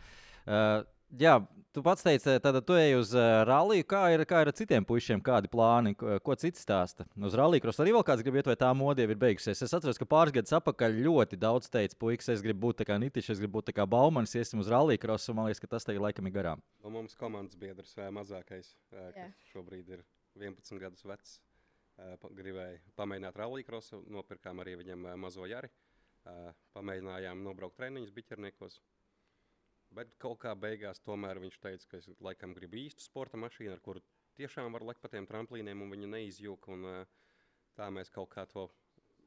[0.45, 0.83] Uh,
[1.17, 1.39] jā,
[1.73, 3.87] tu pats teici, tad tu ej uz uh, ralliju.
[3.89, 7.07] Kā ir, kā ir ar citiem puišiem, kādi plāni, ko, ko cits stāsta?
[7.17, 9.63] Uz rallija krosā arī vēl kāds grib iet, vai tā mode jau ir beigusies.
[9.65, 13.35] Es atceros, ka pāris gadus atpakaļ ļoti daudz teica, puikas, es gribu būt kā Nitišs,
[13.37, 15.37] es gribu būt kā Baumans, iesim uz rallija krosu.
[15.37, 16.65] Man liekas, ka tas tagad laikam ir garām.
[16.85, 19.29] Un mums komandas biedrs ā, mazākais, ā, Jā.
[19.29, 20.07] kas šobrīd ir
[20.39, 21.39] 11 gadus vecs,
[22.37, 24.03] gribēja pamēģināt rallija krosu.
[24.13, 25.71] Nopirkām arī viņam mazo jari.
[26.77, 28.81] Pamēģinājām nobraukt treniņus biķerniekos.
[29.95, 33.81] Bet kaut kā beigās tomēr viņš teica, ka es laikam gribu īstu sporta mašīnu, ar
[33.85, 34.03] kuru
[34.37, 36.77] tiešām var lekt pa tiem tramplīniem un viņa neizjūka.
[36.77, 37.07] Un,
[37.79, 38.67] tā mēs kaut kā to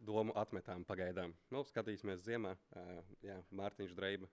[0.05, 1.33] domu atmetām pagaidām.
[1.53, 2.53] Nu, skatīsimies ziemā.
[3.25, 4.29] Jā, Mārtiņš Dreiba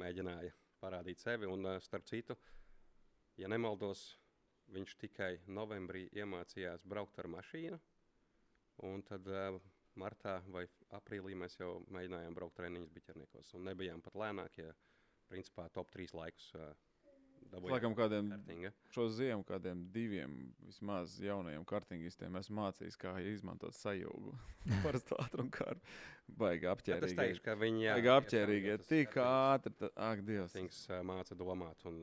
[0.00, 0.52] mēģināja
[0.82, 1.48] parādīt sevi.
[1.48, 2.36] Un, starp citu,
[3.40, 4.08] ja nemaldos,
[4.74, 7.78] viņš tikai novembrī iemācījās braukt ar mašīnu.
[8.86, 9.56] Un tad uh,
[9.96, 13.54] martā vai aprīlī mēs jau mēģinājām braukt treniņus biķerniekos.
[13.56, 14.68] Un nebijām pat lēnākie,
[15.30, 16.52] principā top 3 laikus.
[17.56, 18.70] Laikam kādiem kartinga.
[18.92, 20.32] šo ziemu, kādiem diviem
[20.66, 24.32] vismaz jaunajiem kartingistiem, esmu mācījis, kā izmantot sajūgu.
[24.84, 25.80] Parasti ātrumu kārtu.
[26.26, 28.72] Baigi Bet Es teikšu, ka viņi jā, apķērīgi.
[28.74, 29.72] iet Tik ātri.
[29.78, 30.56] ta- Ak, Dievs.
[30.90, 32.02] Uh, māca domāt un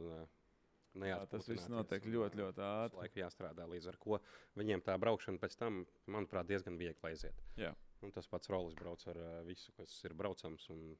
[1.03, 2.99] Jā, tas viss notiek ļoti, ļoti ātri.
[3.01, 4.19] laiku jāstrādā līdz ar ko
[4.55, 7.34] viņiem tā braukšana pēc tam, manuprāt, diezgan viegli aiziet.
[7.57, 7.74] Jā.
[8.05, 9.17] Un tas pats rolis brauc ar
[9.47, 10.69] visu, kas ir braucams.
[10.69, 10.95] Un,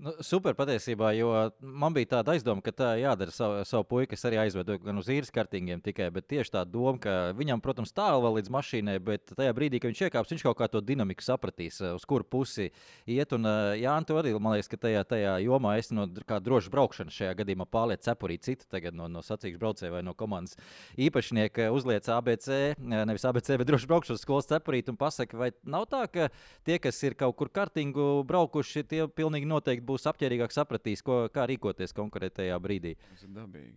[0.00, 1.28] Nu, super patiesībā, jo
[1.60, 4.16] man bija tāda aizdoma, ka tā jādara savu, savu puiku.
[4.16, 7.92] Es arī aizvedu gan uz īres kartingiem tikai, bet tieši tā doma, ka viņam, protams,
[7.92, 11.26] tālu vēl līdz mašīnai, bet tajā brīdī, kad viņš iekāps, viņš kaut kā to dinamiku
[11.26, 12.70] sapratīs, eh, uz kuru pusi
[13.04, 13.34] iet.
[13.36, 16.72] Un, eh, Jā, tu arī, man liekas, ka tajā, tajā jomā esi no kā droša
[16.72, 20.56] braukšana šajā gadījumā pārliec cepurī citu tagad no, no sacīkšu braucēja vai no komandas
[20.96, 25.86] īpašnieka uzliec ABC, eh, nevis ABC, bet droši braukšanas skolas cepurīt un pasaka, vai nav
[25.92, 26.30] tā, ka
[26.64, 31.46] tie, kas ir kaut kur kartingu braukuši, tie pilnīgi noteikti būs apģērbīgāk sapratīs, ko, kā
[31.50, 32.96] rīkoties konkrētajā brīdī.
[33.10, 33.76] Tas ir dabīgi.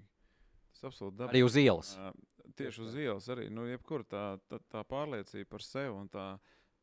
[0.74, 1.34] Tas absolūti dabīgi.
[1.34, 1.96] Arī uz ielas.
[2.00, 2.14] Ā,
[2.54, 3.48] Tieši uz ielas arī.
[3.50, 6.26] Nu, jebkur tā, tā, tā pārliecība par sevi un tā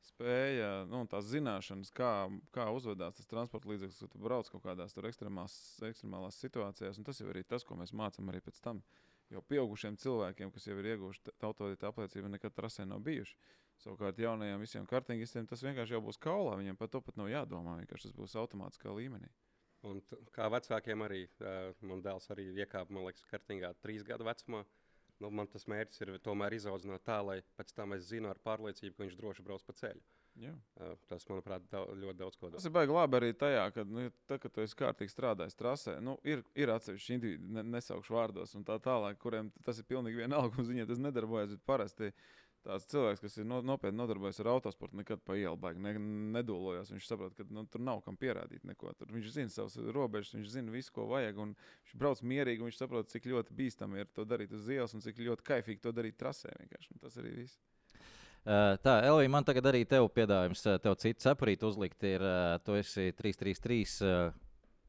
[0.03, 2.11] spēja, nu, tās zināšanas, kā,
[2.55, 5.55] kā uzvedās tas transporta līdzeklis, kad brauc kaut kādās ekstremās,
[5.91, 6.99] ekstremālās situācijās.
[6.99, 8.83] Un tas jau ir tas, ko mēs mācām arī pēc tam.
[9.31, 13.37] Jau pieaugušiem cilvēkiem, kas jau ir ieguvuši autovadītāju apliecību, nekad trasē nav bijuši.
[13.81, 16.59] Savukārt jaunajiem visiem kartingistiem tas vienkārši jau būs kaulā.
[16.61, 17.79] Viņiem par to pat nav jādomā.
[17.81, 19.31] Vienkārši tas būs automātiskā līmenī.
[19.89, 20.03] un
[20.37, 24.67] kā vecākiem arī, uh, man dēls arī iekāpa, man liekas, kartingā trīs gadu vecumā.
[25.21, 28.95] Nu, man tas mērķis ir tomēr izaudzināt tā, lai pēc tam es zinu ar pārliecību,
[28.97, 30.01] ka viņš droši brauc pa ceļu.
[30.41, 30.53] Jā.
[30.81, 32.69] Uh, tas, manuprāt, dau, ļoti daudz ko Tas dod.
[32.71, 36.15] ir baigi labi arī tajā, ka, nu, tā, kad tu esi kārtīgi strādājis trasē, nu,
[36.25, 40.61] ir, ir atsevišķi individu, ne, nesaukšu vārdos, un tā tālāk, kuriem tas ir pilnīgi vienalga,
[40.63, 41.53] un viņiem tas nedarbojas.
[41.57, 42.13] Bet parasti
[42.67, 45.95] tāds cilvēks, kas ir no, nopietni nodarbojies ar autosportu, nekad pa ielu baigi ne,
[46.37, 46.93] nedūlojās.
[46.95, 48.93] Viņš saprot, ka nu, tur nav kam pierādīt neko.
[48.99, 53.11] Tur viņš zina savas robežas, viņš zina visu, ko vajag, viņš brauc mierīgi, viņš saprot,
[53.13, 56.53] cik ļoti bīstami ir to darīt uz ielas, un cik ļoti kaifīgi to darīt trasē.
[56.63, 56.95] vienkārši.
[56.95, 57.61] Un Tas arī viss.
[58.41, 62.05] Uh, tā, Elvija, man tagad arī tev piedāvājums, tev citu cepurītu uzlikt.
[62.09, 64.39] Ir, uh, tu esi 333 uh,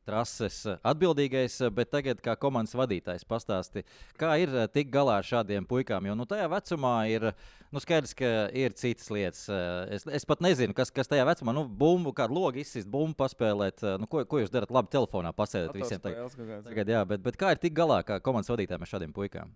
[0.07, 3.83] trases uh, atbildīgais, uh, bet tagad kā komandas vadītājs pastāsti,
[4.19, 6.07] kā ir uh, tikt galā ar šādiem puikām.
[6.09, 7.27] Jo nu, tajā vecumā ir
[7.71, 9.45] nu, skaidrs, ka ir citas lietas.
[9.51, 13.17] Uh, es, es pat nezinu, kas, kas tajā vecumā, nu, bumbu, kādu logu izsist, bumbu
[13.21, 13.85] paspēlēt.
[13.85, 14.73] Uh, nu, ko, ko jūs darat?
[14.73, 16.03] Labi, telefonā pasēdēt visiem.
[16.03, 16.37] Tagad,
[16.67, 19.55] tagad, jā, bet, bet kā ir tikt galā kā komandas vadītājiem ar šādiem puikām?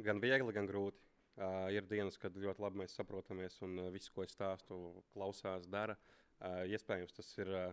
[0.00, 1.02] Gan viegli, gan grūti.
[1.40, 4.76] Uh, ir dienas, kad ļoti labi mēs saprotamies, un uh, viss, ko es stāstu,
[5.14, 5.94] klausās, dara.
[6.40, 7.70] Uh, iespējams, tas ir uh,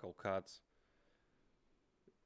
[0.00, 0.60] kaut kāds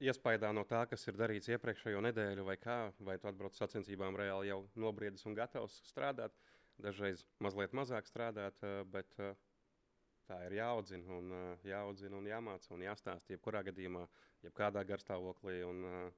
[0.02, 4.50] iespējams no tā, kas ir darīts iepriekšējo nedēļu, vai kā, vai tu atbrauc sacensībām reāli
[4.50, 6.34] jau nobriedis un gatavs strādāt.
[6.82, 9.36] Dažreiz mazliet mazāk strādāt, uh, bet uh,
[10.26, 13.36] tā ir jāaudzina un, uh, jāaudzina un jāmāca un jāstāsta.
[13.36, 14.02] Jebkurā gadījumā,
[14.42, 16.10] jebkādā garstāvoklī, un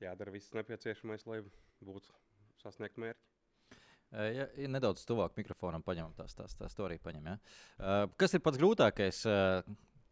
[0.00, 1.40] jādara viss nepieciešamais, lai
[1.84, 2.14] būtu
[2.62, 3.22] sasniegt mērķi.
[4.16, 7.26] Ja, ja nedaudz tuvāk mikrofonam paņemam, tās, tās, tās to arī paņem.
[7.26, 7.96] Ja?
[8.16, 9.24] Kas ir pats grūtākais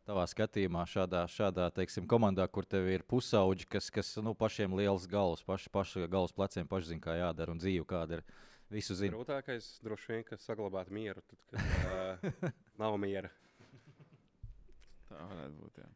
[0.08, 5.06] tavā skatījumā, šādā, šādā teiksim, komandā, kur tev ir pusauģi, kas, kas nu, pašiem liels
[5.10, 8.26] galvas, paši, paši galvas pleciem, paši zina, kā jādara un dzīve kāda ir.
[8.72, 9.12] Visu zina.
[9.12, 13.28] Grūtākais droši vien ir saglabāt mieru, tad, kad uh, nav miera.
[15.10, 15.82] Tā varētu būt.
[15.82, 15.90] Jā.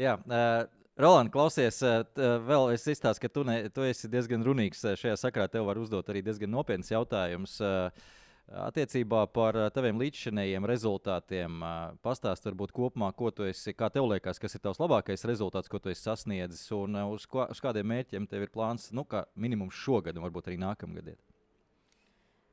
[0.00, 1.78] Jā, uh, Roland, klausies,
[2.18, 5.46] vēl es izstāstu, ka tu, ne, tu esi diezgan runīgs šajā sakrā.
[5.48, 7.56] Tev var uzdot arī diezgan nopietns jautājums.
[7.62, 8.10] Uh,
[8.50, 14.08] Attiecībā par uh, taviem līdzšinējiem rezultātiem, uh, pastāst varbūt kopumā, ko tu esi, kā tev
[14.10, 17.62] liekas, kas ir tavs labākais rezultāts, ko tu esi sasniedzis, un uh, uz, ko, uz
[17.62, 21.12] kādiem mērķiem tev ir plāns, nu, kā minimums šogad, un varbūt arī nākamgad.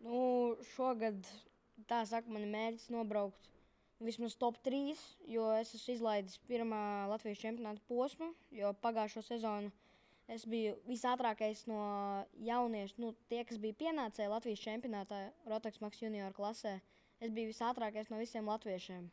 [0.06, 0.20] Nu,
[0.76, 1.26] šogad,
[1.90, 3.50] tā saka, man ir mērķis nobraukt
[3.98, 5.02] vismaz top 3,
[5.34, 9.74] jo es esmu izlaidis pirmā Latvijas čempionāta posmu, jo pagājušo sezonu
[10.28, 11.82] es biju visātrākais no
[12.44, 16.78] jauniešu, nu, tie, kas bija pienācēji Latvijas čempionātā Rotax Max junior klasē.
[17.24, 19.08] Es biju visātrākais no visiem latviešiem.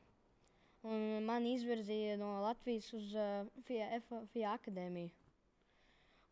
[0.85, 5.13] Un man izvirzīja no Latvijas uz uh, FIA, F, FIA akadēmiju.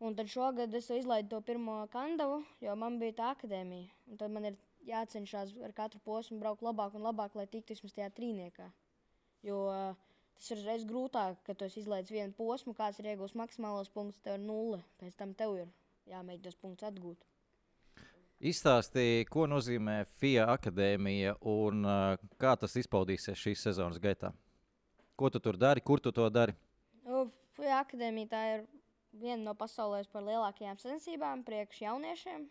[0.03, 3.89] Un tad šogad es izlaidu to pirmo kandavu, jo man bija tā akadēmija.
[4.11, 7.95] Un tad man ir jācenšas ar katru posmu braukt labāk un labāk, lai tiktu vismaz
[7.95, 8.67] tajā trīniekā.
[9.47, 10.01] Jo uh,
[10.37, 14.39] tas ir reizes grūtāk, kad tu izlaidis vienu posmu, kāds ir iegūts maksimālos punktus, tev
[14.39, 14.81] ir nulle.
[15.01, 15.69] Pēc tam tev ir
[16.11, 17.27] jāmēģina tos punktus atgūt.
[18.43, 24.33] Izstāstīja, ko nozīmē FIA akadēmija un uh, kā tas izpaudīsies šīs sezonas gaitā.
[25.15, 26.55] Ko tu tur dari, kur tu to dari?
[27.05, 28.65] Nu, Fuja akadēmija tā ir
[29.13, 32.47] viena no pasaules par lielākajām sacensībām priekš jauniešiem.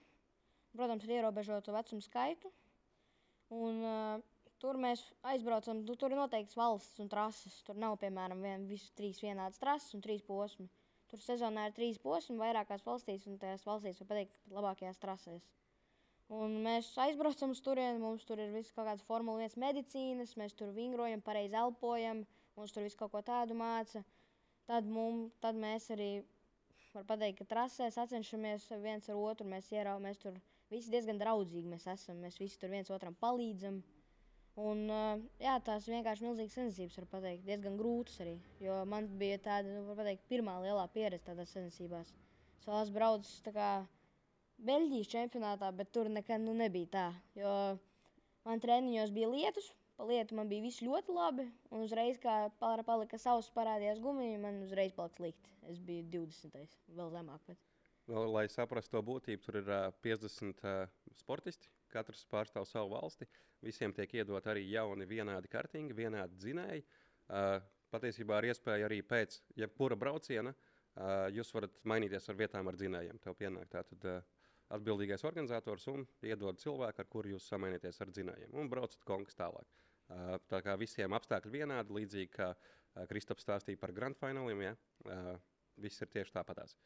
[0.72, 2.48] Protams, ar ierobežotu vecumu skaitu.
[3.52, 4.22] Un, uh,
[4.62, 7.58] tur mēs aizbraucam, tu, tur ir noteikts valsts un trases.
[7.66, 10.68] Tur nav, piemēram, vien, visu trīs vienādas trases un trīs posmi.
[11.10, 15.48] Tur sezonā ir trīs posmi vairākās valstīs, un tajās valstīs var pateikt, ka labākajās trasēs.
[16.32, 20.56] Un mēs aizbraucam uz turieni, mums tur ir viss kaut kāds formula viens medicīnas, mēs
[20.56, 22.22] tur vingrojam, pareizi elpojam,
[22.56, 24.00] mums tur viss kaut ko tādu māca.
[24.70, 26.22] Tad, mum, tad mēs arī,
[26.94, 30.38] var pateikt, ka trasē sacenšamies viens ar otru, mēs ieraujam, mēs tur
[30.72, 33.82] visi diezgan draudzīgi mēs esam, mēs visi tur viens otram palīdzam.
[34.60, 38.34] Un, uh, jā, tās vienkārši milzīgas sensības, var teikt, diezgan grūtas arī.
[38.60, 42.12] Jo man bija tāda, nu, var teikt, pirmā lielā pieredze tādās sensībās.
[42.66, 43.70] Vēl esmu braucis tā kā
[44.62, 47.06] Beļģijas čempionātā, bet tur nekad nu, nebija tā.
[47.34, 47.52] Jo
[48.46, 51.48] man treniņos bija lietus, pa lietu man bija viss ļoti labi.
[51.72, 55.56] Un uzreiz, kā palika savs parādījās gumija, man uzreiz palika slikti.
[55.72, 56.78] Es biju 20.
[56.92, 57.42] vēl zemāk.
[57.48, 57.58] Bet.
[58.10, 60.84] Nu, lai saprastu to būtību, tur ir uh, 50 uh,
[61.18, 61.70] sportisti.
[61.92, 63.28] Katrs pārstāv savu valsti.
[63.62, 66.84] Visiem tiek iedot arī jauni, vienādi kartiņi, vienādi dzinēji.
[67.32, 67.56] Uh,
[67.92, 73.20] patiesībā ar iespēju arī pēc jebkura brauciena uh, jūs varat mainīties ar vietām ar dzinējiem.
[73.22, 74.20] Tev pienāk tātad uh,
[74.72, 78.54] atbildīgais organizators un iedod cilvēku, ar kuru jūs samaināties ar dzinējiem.
[78.56, 79.68] Un braucat konkursu tālāk.
[80.12, 84.74] Uh, tā kā visiem apstākļi vienādi, līdzīgi kā uh, Kristaps stāstīja par grand fināliem, ja?
[85.06, 85.36] uh,
[85.80, 86.76] viss ir tieši tāpatās.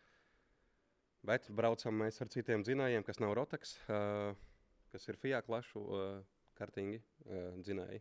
[1.26, 4.36] Bet braucam mēs ar citiem dzinējiem, kas nav rotaks, uh,
[4.96, 6.04] kas ir FIA klašu uh,
[6.56, 8.00] kartingi uh, dzinēji.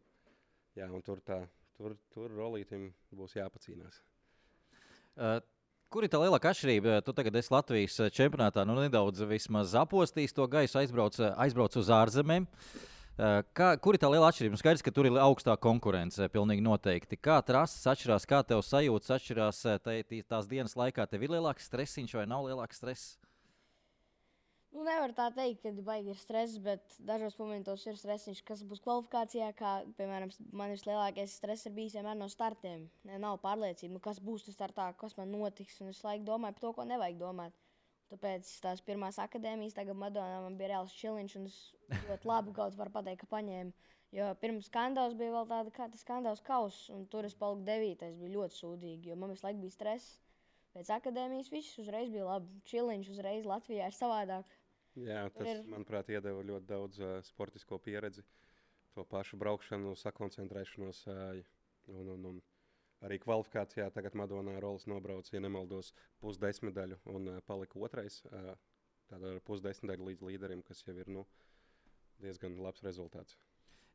[0.79, 1.41] Jā, un tur tā,
[1.75, 3.99] tur, tur rolītim būs jāpacīnās.
[5.15, 5.43] Uh,
[5.93, 6.97] Kur ir tā lielākā atšķirība?
[7.05, 9.21] Tu tagad esi Latvijas čempionātā, nu nedaudz
[9.79, 11.15] apostījis to gaisu, aizbrauc,
[11.45, 12.47] aizbrauc uz ārzemēm.
[13.55, 14.59] Kā, kur ir tā liela atšķirība?
[14.59, 16.27] Skaidrs, ka tur ir augstāka konkurence.
[16.33, 17.15] Pilnīgi noteikti.
[17.15, 19.95] Kā trases atšķirās, kā tev sajūtas atšķirās tā,
[20.27, 21.05] tās dienas laikā?
[21.07, 23.15] Tev ir lielāks stresiņš vai nav lielāks stress?
[24.75, 28.81] Nu, nevar tā teikt, ka baigi ir stress, bet dažos momentos ir stress, kas būs
[28.83, 29.53] kvalifikācijā.
[29.55, 32.89] Kā, piemēram, man vislielākais stress ir bijis vienmēr no startiem.
[33.07, 35.79] Nav pārliecība, nu, kas būs tas startā, kas man notiks.
[35.79, 37.55] Un es laiku domāju par to, ko nevajag domāt.
[38.11, 41.55] Tāpēc tās pirmās akadēmijas, tagad Madonā man bija reāls čiliņš, un es
[42.09, 43.71] ļoti labi kaut var pateikt, ka paņēmu.
[44.15, 48.19] Jo pirms skandāls bija vēl tāda kā tas skandāls kauss, un tur es paliku devītais.
[48.19, 50.19] bija ļoti sūdīgi, jo man visu laiku bija stress.
[50.75, 52.61] Pēc akadēmijas viss uzreiz bija labi.
[52.67, 54.45] Čiliņš uzreiz Latvijā ir savādāk.
[54.95, 55.63] Jā, tas, ir...
[55.67, 58.23] manuprāt, iedeva ļoti daudz uh, sportisko pieredzi,
[58.95, 61.01] to pašu braukšanu, sakoncentrēšanos.
[61.11, 61.41] Uh,
[61.91, 62.37] un, un, un
[63.05, 65.91] arī kvalifikācijā tagad Madonā Rolas nobrauca, ja nemaldos,
[66.23, 68.21] pusdesmitaļu un uh, palika otrais.
[68.31, 68.55] Uh,
[69.05, 71.21] Tāda pusdesmitaļa līdz līderim, kas jau ir nu,
[72.23, 73.37] diezgan labs rezultāts.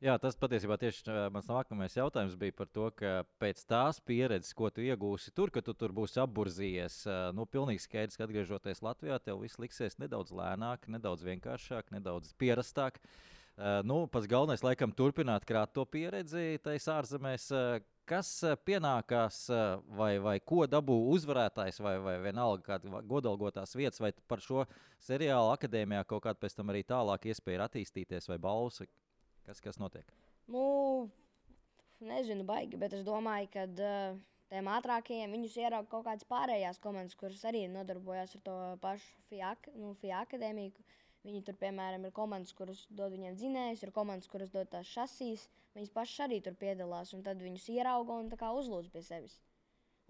[0.00, 4.70] Jā, tas patiesībā tieši mans nākamais jautājums bija par to, ka pēc tās pieredzes, ko
[4.72, 7.02] tu iegūsi tur, ka tu tur būsi apburzījies,
[7.36, 12.96] nu, pilnīgi skaidrs, ka atgriežoties Latvijā, tev viss liksies nedaudz lēnāk, nedaudz vienkāršāk, nedaudz pierastāk.
[13.84, 17.50] Nu, pats galvenais, laikam, turpināt krāt to pieredzi tajās ārzemēs.
[18.08, 18.32] Kas
[18.64, 19.42] pienākās,
[20.00, 24.64] vai, vai ko dabū uzvarētājs, vai, vai vienalga kāda godalgotās vietas, vai par šo
[25.04, 28.88] seriālu akadēmijā kaut kāda pēc tam arī tālāk iespēja attīstīties, vai balsi?
[29.46, 30.10] Kas, kas notiek?
[30.50, 30.64] Nu,
[32.04, 34.18] nezinu, baigi, bet es domāju, ka uh,
[34.50, 39.54] tiem ātrākajiem viņus ierauga kaut kādas pārējās komandas, kuras arī nodarbojās ar to pašu FIA,
[39.76, 40.88] nu, FIA akadēmiju.
[41.20, 45.44] Viņi tur, piemēram, ir komandas, kuras dod viņiem dzinējus, ir komandas, kuras dod tās šasīs.
[45.76, 49.36] Viņas pašas arī tur piedalās, un tad viņus ierauga un uzlūdz pie sevis.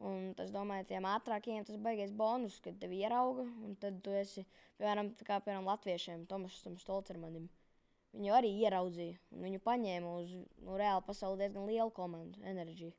[0.01, 3.45] Un tas, domāju, tiem ātrākajiem tas baigais bonus, kad tevi ierauga.
[3.67, 4.47] Un tad tu esi,
[4.81, 7.51] piemēram, kā piemēram Latviešiem, Tomasam Stolcermanim.
[8.17, 9.19] Viņu arī ieraudzīja.
[9.43, 12.91] Viņu paņēma uz nu, reāli pasauli diezgan lielu komandu, enerģiju.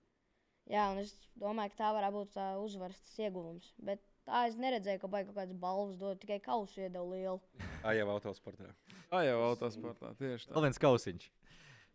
[0.72, 3.74] Jā, un es domāju, ka tā varētu būt tā uzvaras ieguvums.
[3.82, 7.40] Bet tā es neredzēju, ka baigi kaut kādas balvas dod, tikai kausu iedeva lielu.
[7.84, 8.70] Tā jau autosportā.
[9.10, 10.56] Tā jau autosportā, tieši tā.
[10.56, 11.30] Vēl viens kausiņš.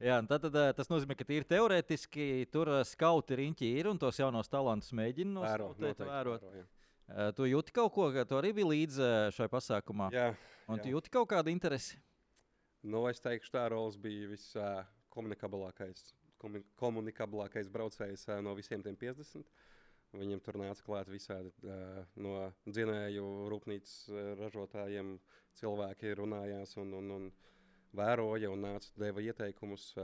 [0.03, 4.51] Jā, tad, tad tas nozīmē, ka tīri teorētiski tur skauti riņķi ir un tos jaunos
[4.53, 6.43] talantus mēģina noskautēt, vērot.
[6.45, 6.65] Vēro,
[7.09, 7.31] jā.
[7.39, 9.09] tu jūti kaut ko, ka tu arī biji līdzi
[9.39, 10.11] šai pasākumā?
[10.13, 10.27] Jā.
[10.69, 10.85] Un jā.
[10.85, 11.97] tu jūti kaut kādu interesi?
[12.87, 16.13] Nu, es teikšu, tā Rols bija viskomunikablākais
[16.81, 19.49] komunikablākais braucējs no visiem tiem 50.
[20.17, 21.51] Viņam tur nāca klāt visādi
[22.23, 22.37] no
[22.69, 23.97] dzinēju rūpnīcas
[24.41, 25.17] ražotājiem.
[25.57, 27.27] Cilvēki runājās un, un, un
[27.97, 29.95] vēroja un nāca, deva ieteikumus.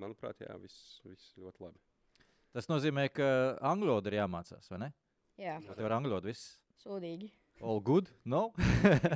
[0.00, 1.80] Manuprāt, jā, viss, viss ļoti labi.
[2.54, 3.26] Tas nozīmē, ka
[3.70, 4.90] angļu valoda ir jāmācās, vai ne?
[5.40, 6.56] Jā, tev ir angļu valoda viss.
[6.82, 7.30] Sūdīgi.
[7.60, 8.08] All good?
[8.24, 8.48] No?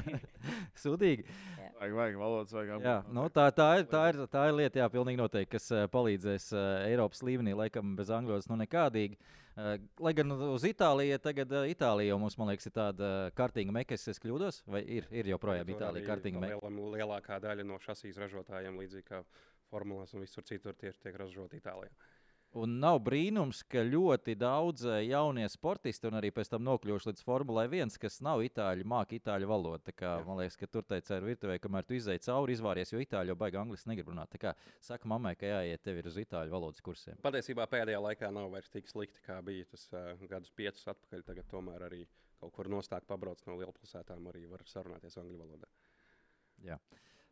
[0.82, 1.24] Sūdīgi.
[1.84, 3.12] Jā, Vajag, vajag valodas, vajag Jā, apgūt.
[3.12, 6.46] nu, tā, tā, ir, tā, ir, tā ir lieta, jā, pilnīgi noteikti, kas palīdzēs
[6.88, 9.18] Eiropas līmenī, laikam, bez angļu valodas nu nekādīgi.
[10.02, 14.22] Lai gan uz Itāliju, tagad Itālija jau mums, man liekas, ir tāda kārtīga meka, es
[14.22, 16.72] kļūdos, vai ir, ir joprojām Itālija kārtīga meka?
[16.96, 19.22] Lielākā daļa no šasīs ražotājiem, līdzīgi kā
[19.70, 21.92] formulās un visur citur, tieši tiek ražota Itālijā.
[22.54, 27.24] Un nav brīnums, ka ļoti daudz eh, jaunie sportisti, un arī pēc tam nokļuvuši līdz
[27.26, 29.82] Formulai 1, kas nav itāļi, māca itāļu valodu.
[29.88, 33.02] Tā Kā, man liekas, ka tur teica, ar virtuvē, kamēr tu izdeji cauri, izvāries, jo
[33.02, 34.30] itāļu jau baigi angliski negrib runāt.
[34.30, 34.52] Tā kā
[34.82, 37.18] saka mammai, ka jāiet tev ir uz itāļu valodas kursiem.
[37.26, 41.26] Patiesībā pēdējā laikā nav vairs tik slikti, kā bija tas uh, gadus piecus atpakaļ.
[41.30, 42.04] Tagad tomēr arī
[42.38, 45.70] kaut kur nostāk pabrauc no lielpilsētām, arī var sarunāties angļu valodā.
[46.62, 46.78] Jā.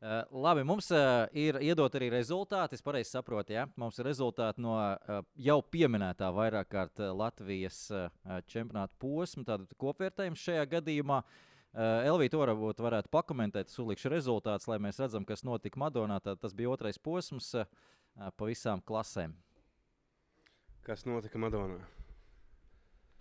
[0.02, 2.74] Uh, labi, mums uh, ir iedot arī rezultāti.
[2.74, 8.10] Es pareizi saprotu, ja mums ir rezultāti no uh, jau pieminētā vairāk kārt Latvijas uh,
[8.50, 11.20] čempionāta posma, tāda kopvērtējums šajā gadījumā.
[11.22, 16.18] Uh, Elvija, to varbūt varētu pakomentēt, sulikšu rezultātus, lai mēs redzam, kas notika Madonā.
[16.20, 17.70] Tā, tas bija otrais posms uh,
[18.18, 19.38] pa visām klasēm.
[20.82, 21.78] Kas notika Madonā?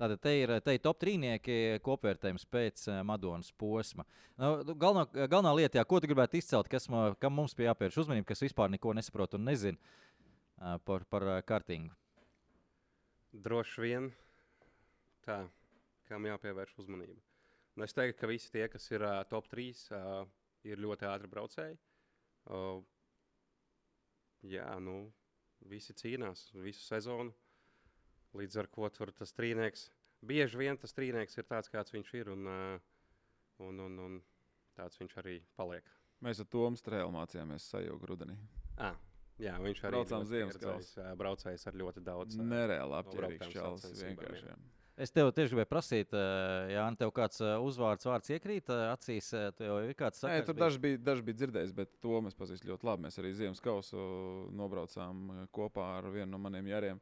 [0.01, 4.01] Tātad te ir, te ir top trīnieki kopvērtējums pēc uh, Madonas posma.
[4.33, 7.69] Nu, nu, galvenā, galvenā lieta, jā, ko tu gribētu izcelt, kas ma, kam mums bija
[7.69, 11.93] jāpievērš uzmanība, kas vispār neko nesaprot un nezina uh, par, par uh, kartingu.
[13.45, 14.09] Droši vien
[15.27, 15.43] tā,
[16.09, 17.21] kam jāpievērš uzmanība.
[17.77, 20.25] Nu, es teiktu, ka visi tie, kas ir uh, top 3, uh,
[20.65, 21.77] ir ļoti ātri braucēji.
[22.49, 22.81] Uh,
[24.49, 25.03] jā, nu,
[25.69, 27.37] visi cīnās visu sezonu.
[28.37, 29.89] Līdz ar to tur tas trīnieks.
[30.23, 34.19] Bieži vien tas trīnieks ir tāds, kāds viņš ir, un, uh, un, un, un
[34.77, 35.87] tāds viņš arī paliek.
[36.21, 38.35] Mēs ar Tomu strēlu mācījāmies sajūgu rudenī.
[38.77, 38.97] Ah,
[39.41, 42.37] jā, viņš arī Braucām ļoti ziemas pieredzējis, ā, braucējs ar ļoti daudz.
[42.37, 42.99] ā, Nereāli
[44.45, 44.53] jā.
[44.53, 44.59] jā.
[45.01, 49.31] Es tev tieši gribēju prasīt, uh, Jānis, tev kāds uh, uzvārds, vārds iekrīt uh, acīs,
[49.33, 52.19] uh, tev jau ir kāds Nē, sakars tur daži bija, daži bija dzirdējis, bet to
[52.21, 53.05] mēs pazīstam ļoti labi.
[53.07, 54.03] Mēs arī ziemas kausu
[54.53, 55.23] nobraucām
[55.55, 57.01] kopā ar vienu no maniem jāriem.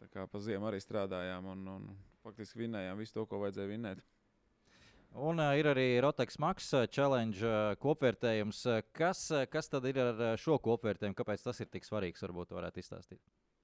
[0.00, 1.88] Tā kā pa ziemu arī strādājām un, un
[2.24, 4.04] faktiski vinnējām visu to, ko vajadzēja vinnēt.
[5.16, 8.62] Un uh, ir arī Rotex Max uh, challenge uh, kopvērtējums.
[8.96, 11.16] Kas, uh, kas tad ir ar šo kopvērtējumu?
[11.16, 12.24] Kāpēc tas ir tik svarīgs?
[12.26, 13.22] Varbūt varētu izstāstīt.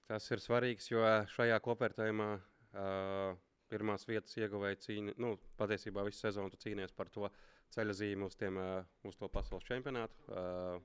[0.09, 1.03] Tas ir svarīgs, jo
[1.35, 3.37] šajā kopvērtējumā uh,
[3.73, 5.17] pirmās vietas ieguvēja cīņa.
[5.21, 7.29] Nu, patiesībā visu sezonu tu cīnies par to
[7.73, 10.25] ceļa zīmi uz, tiem, uh, uz to pasaules čempionātu.
[10.33, 10.81] Uh,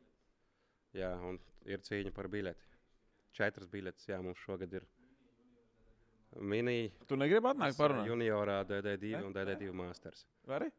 [0.95, 2.75] jā, un ir cīņa par biļeti.
[3.37, 4.87] Četras biļetes, jā, mums šogad ir.
[6.36, 8.05] Mini, Tu negribi atnākt parunāt?
[8.07, 9.23] juniorā, DD2 Ne?
[9.25, 10.25] un DD2 masters.
[10.45, 10.69] Vari?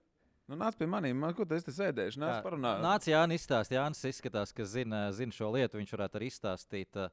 [0.48, 2.18] Nu, nāc pie maniem, man ko tu esi te sēdējuši?
[2.22, 2.80] Nāc parunāt.
[2.80, 3.70] Nāc, Jānis, izstāst.
[3.74, 5.76] Jānis izskatās, ka zina, zina šo lietu.
[5.76, 6.96] Viņš varētu arī izstāstīt.
[6.96, 7.08] uh,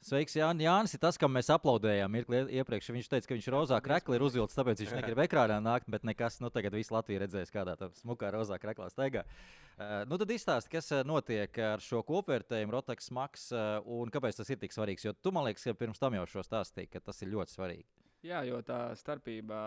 [0.00, 0.64] Sveiks, Jānis.
[0.64, 2.88] Jānis ir tas, kam mēs aplaudējām mirkli iepriekš.
[2.94, 6.38] Viņš teica, ka viņš rozā krekli ir uzvilcis, tāpēc viņš negrib ekrānā nākt, bet nekas.
[6.40, 9.26] Nu, tagad viss Latvija redzēs, kādā smukā rozā kreklā staigā.
[9.80, 14.40] Uh, nu, tad izstāsti, kas uh, notiek ar šo kopvērtējumu, Rotax Max, uh, un kāpēc
[14.40, 15.04] tas ir tik svarīgs.
[15.04, 17.86] Jo tu man liekas, ka pirms tam jau šo stāstīji, ka tas ir ļoti svarīgi.
[18.28, 19.60] Jā, jo tā starpība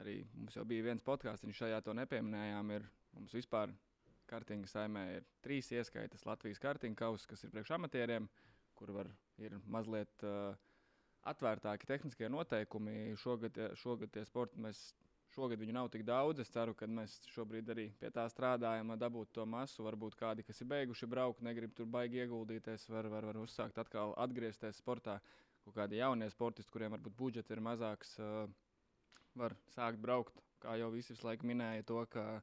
[0.00, 2.74] arī mums jau bija viens podkāsts, viņš šajā to nepieminējām.
[2.76, 2.84] Ir,
[3.16, 3.72] mums vispār
[4.28, 8.28] kartinga saimē ir trīs ieskaitas Latvijas kartinga kausa, kas ir priekš amatieriem,
[8.78, 9.10] kur var,
[9.42, 10.54] ir mazliet uh,
[11.26, 13.14] atvērtāki tehniskie noteikumi.
[13.20, 14.88] Šogad, eh, šogad tie sporti mēs.
[15.28, 16.40] Šogad viņu nav tik daudz.
[16.40, 19.84] Es ceru, ka mēs šobrīd arī pie tā strādājam, lai dabūtu to masu.
[19.84, 24.14] Varbūt kādi, kas ir beiguši braukt, negrib tur baigi ieguldīties, var, var, var uzsākt atkal
[24.16, 25.18] atgriezties sportā
[25.64, 28.48] kaut kādi jaunie sportisti, kuriem varbūt budžets ir mazāks, uh,
[29.36, 30.40] var sākt braukt.
[30.64, 32.40] Kā jau visi visu laiku minēja, to, ka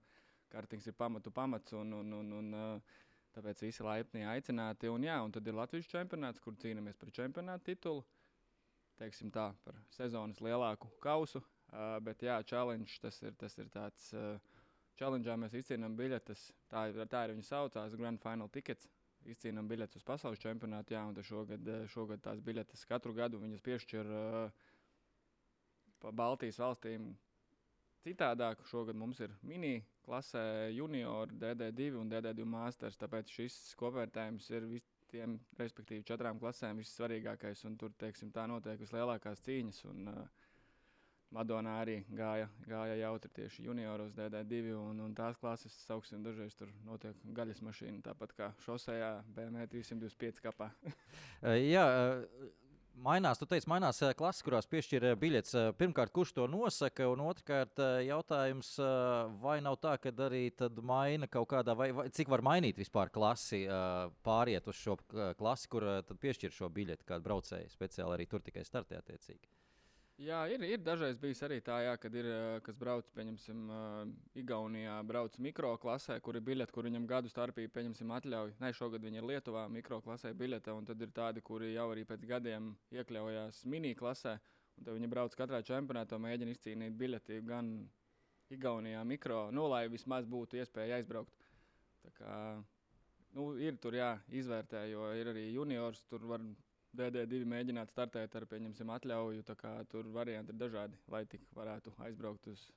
[0.54, 2.94] kartings ir pamatu pamats un, un, un, un uh,
[3.36, 4.90] tāpēc visi laipni aicināti.
[4.92, 8.06] Un, jā, un tad ir Latvijas čempionāts, kur cīnāmies par čempionāta titulu.
[9.00, 11.44] Teiksim tā, par sezonas lielāku kausu.
[11.76, 14.12] Uh, bet, jā, challenge tas ir, tas ir tāds.
[14.16, 14.38] Uh,
[14.96, 16.46] Challenge mēs izcīnām biļetes.
[16.72, 18.88] Tā, tā ir viņa saucās Grand Final Tickets
[19.28, 20.96] izcīnām biļetes uz pasaules čempionātu.
[20.96, 24.64] Jā, un šogad, šogad tās biļetes katru gadu viņas piešķir uh,
[26.16, 27.12] Baltijas valstīm
[28.06, 28.64] citādāk.
[28.70, 33.00] Šogad mums ir mini klasē junior, DD2 un DD2 masters.
[33.02, 37.66] Tāpēc šis kopvērtējums ir visiem, respektīvi, četrām klasēm vissvarīgākais.
[37.82, 39.86] Tur, teiksim, tā notiek vislielākās cīņas.
[39.92, 40.46] Un, uh,
[41.36, 45.74] Madonā arī gāja, gāja jautri tieši junioros, DD2 un, un tās klases.
[45.88, 50.70] Sauksim, dažreiz tur notiek gaļas mašīna, tāpat kā šosejā BMW 325 kapā.
[51.74, 51.86] Jā,
[53.06, 55.56] mainās, tu teici, mainās uh, klases, kurās piešķir uh, biļetes.
[55.56, 58.72] Uh, Pirmkārt, kurš to nosaka, un otrkārt, jautājums,
[59.42, 60.48] vai nav tā, ka arī
[60.82, 63.66] maina kaut kādā, vai, vai cik var mainīt vispār klasi,
[64.26, 64.98] pāriet uz šo
[65.38, 65.88] klasi, kur
[66.22, 69.65] piešķir šo biļeti kādu braucēju speciāli arī tur tikai startē attiecīgi.
[70.16, 72.28] Jā, ir, ir dažreiz bijis arī tā, jā, kad ir
[72.64, 73.66] kas brauc, pieņemsim,
[74.40, 78.54] Igaunijā, brauc mikroklasē, kur ir biļete, kur viņam gadu starpība, pieņemsim, atļauj.
[78.64, 82.24] Nē, šogad viņi ir Lietuvā, mikroklasē biļete, un tad ir tādi, kuri jau arī pēc
[82.30, 84.38] gadiem iekļaujās miniklasē,
[84.78, 87.74] un tad viņi brauc katrā čempionātā, mēģina izcīnīt biļeti gan
[88.56, 91.44] Igaunijā, mikro, nu, lai vismaz būtu iespēja aizbraukt.
[92.06, 92.38] Tā kā,
[93.36, 96.48] nu, ir tur jā, izvērtē, jo ir arī juniors, tur var
[96.98, 99.46] DD2 mēģināt startēt ar, pieņemsim, atļauju.
[99.48, 102.68] tā Tur varianti ir dažādi, lai tik varētu aizbraukt uz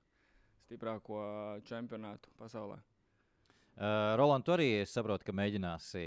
[0.67, 1.21] stiprāko
[1.69, 2.79] čempionātu pasaulē.
[3.79, 6.03] Uh, Roland, tu arī es saprotu, ka mēģināsi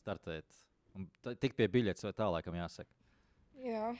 [0.00, 0.56] startēt.
[1.42, 2.96] Tik pie biļetes vai tā, laikam, jāsaka.
[3.60, 3.90] Jā,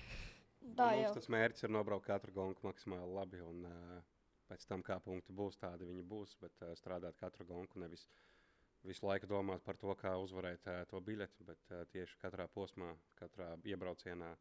[0.78, 1.12] tā Mums jau.
[1.18, 3.42] tas mērķis ir nobraukt katru gonku maksimāli labi.
[3.44, 4.00] Un, uh,
[4.48, 6.32] pēc tam, kā punkti būs, tādi viņi būs.
[6.40, 8.06] Bet uh, strādāt katru gonku nevis
[8.86, 12.92] visu laiku domāt par to, kā uzvarēt uh, to biļeti, bet uh, tieši katrā posmā,
[13.18, 14.32] katrā iebraucienā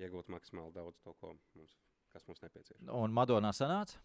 [0.00, 1.76] iegūt maksimāli daudz to, ko mums,
[2.12, 2.90] kas mums nepieciešams.
[2.94, 4.00] Un Madonā sanāca?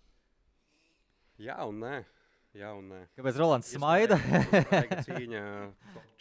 [1.41, 1.95] Jā, un nē.
[2.55, 3.01] Jā, un nē.
[3.17, 4.17] Kāpēc Rolands smaida?
[5.03, 5.41] Cīņa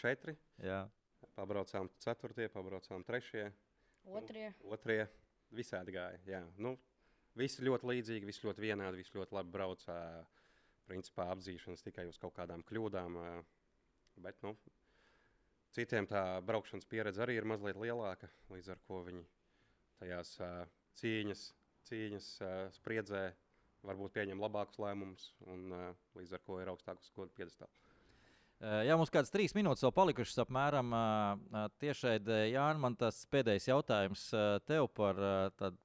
[0.02, 0.34] 4.
[0.68, 0.80] Jā.
[1.34, 3.44] Pabraucām 4, pabraucām 3.
[4.18, 4.48] Otrie.
[4.66, 5.04] Otrie
[5.54, 6.18] visādi gāja.
[6.26, 6.42] Jā.
[6.58, 6.74] Nu,
[7.38, 9.86] visi ļoti līdzīgi, visi ļoti vienādi, visi ļoti labi brauc.
[9.90, 9.98] ā,
[10.89, 13.16] Principā apzīšanas tikai uz kaut kādām kļūdām.
[14.24, 14.55] Bet nu,
[15.74, 18.28] citiem tā braukšanas pieredze arī ir mazliet lielāka.
[18.53, 19.24] Līdz ar to viņi
[20.03, 20.37] tajās
[21.01, 21.47] cīņas,
[21.89, 22.28] cīņas
[22.76, 23.24] spriedzē
[23.85, 25.72] varbūt pieņem labākus lēmumus un
[26.16, 27.74] līdz ar to ir augstāks godu piedestāls.
[27.74, 27.95] Uh,
[28.64, 30.93] Jā, mums kādas trīs minūtes vēl palikušas apmēram.
[31.82, 32.14] Tiešai,
[32.49, 34.22] Jānis, man tas pēdējais jautājums
[34.68, 35.18] tev par
[35.59, 35.80] tādu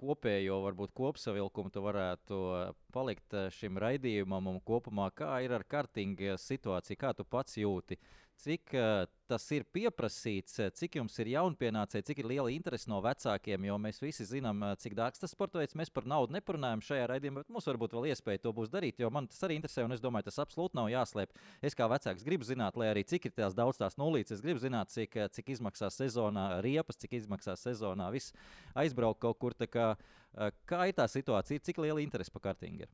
[0.00, 1.72] kopējo, varbūt kopsavilkumu.
[1.74, 7.12] Tu varētu uh, palikt uh, šim raidījumam un kopumā, kā ir ar kartinga situāciju, kā
[7.16, 7.98] tu pats jūti.
[8.36, 12.98] Cik uh, tas ir pieprasīts, uh, cik jums ir jaunpienācēji, cik ir liela interese no
[13.04, 15.76] vecākiem, jo mēs visi zinām, uh, cik dārgs tas sports veids.
[15.78, 19.08] Mēs par naudu neparunājam šajā raidījumā, bet mums varbūt vēl iespēja to būs darīt, jo
[19.14, 21.32] man tas arī interesē, un es domāju, tas absolūti nav jāslēp.
[21.64, 24.60] Es kā vecāks gribu zināt, lai arī cik ir tās daudz tās nulītes, es gribu
[24.60, 28.36] zināt, cik, eh, cik izmaksā sezonā riepas, cik izmaksā sezonā viss
[28.76, 29.56] aizbraukt kaut kur.
[29.56, 29.96] Kā,
[30.36, 32.92] eh, kā ir tā situācija, cik liela interese par kartingu ir?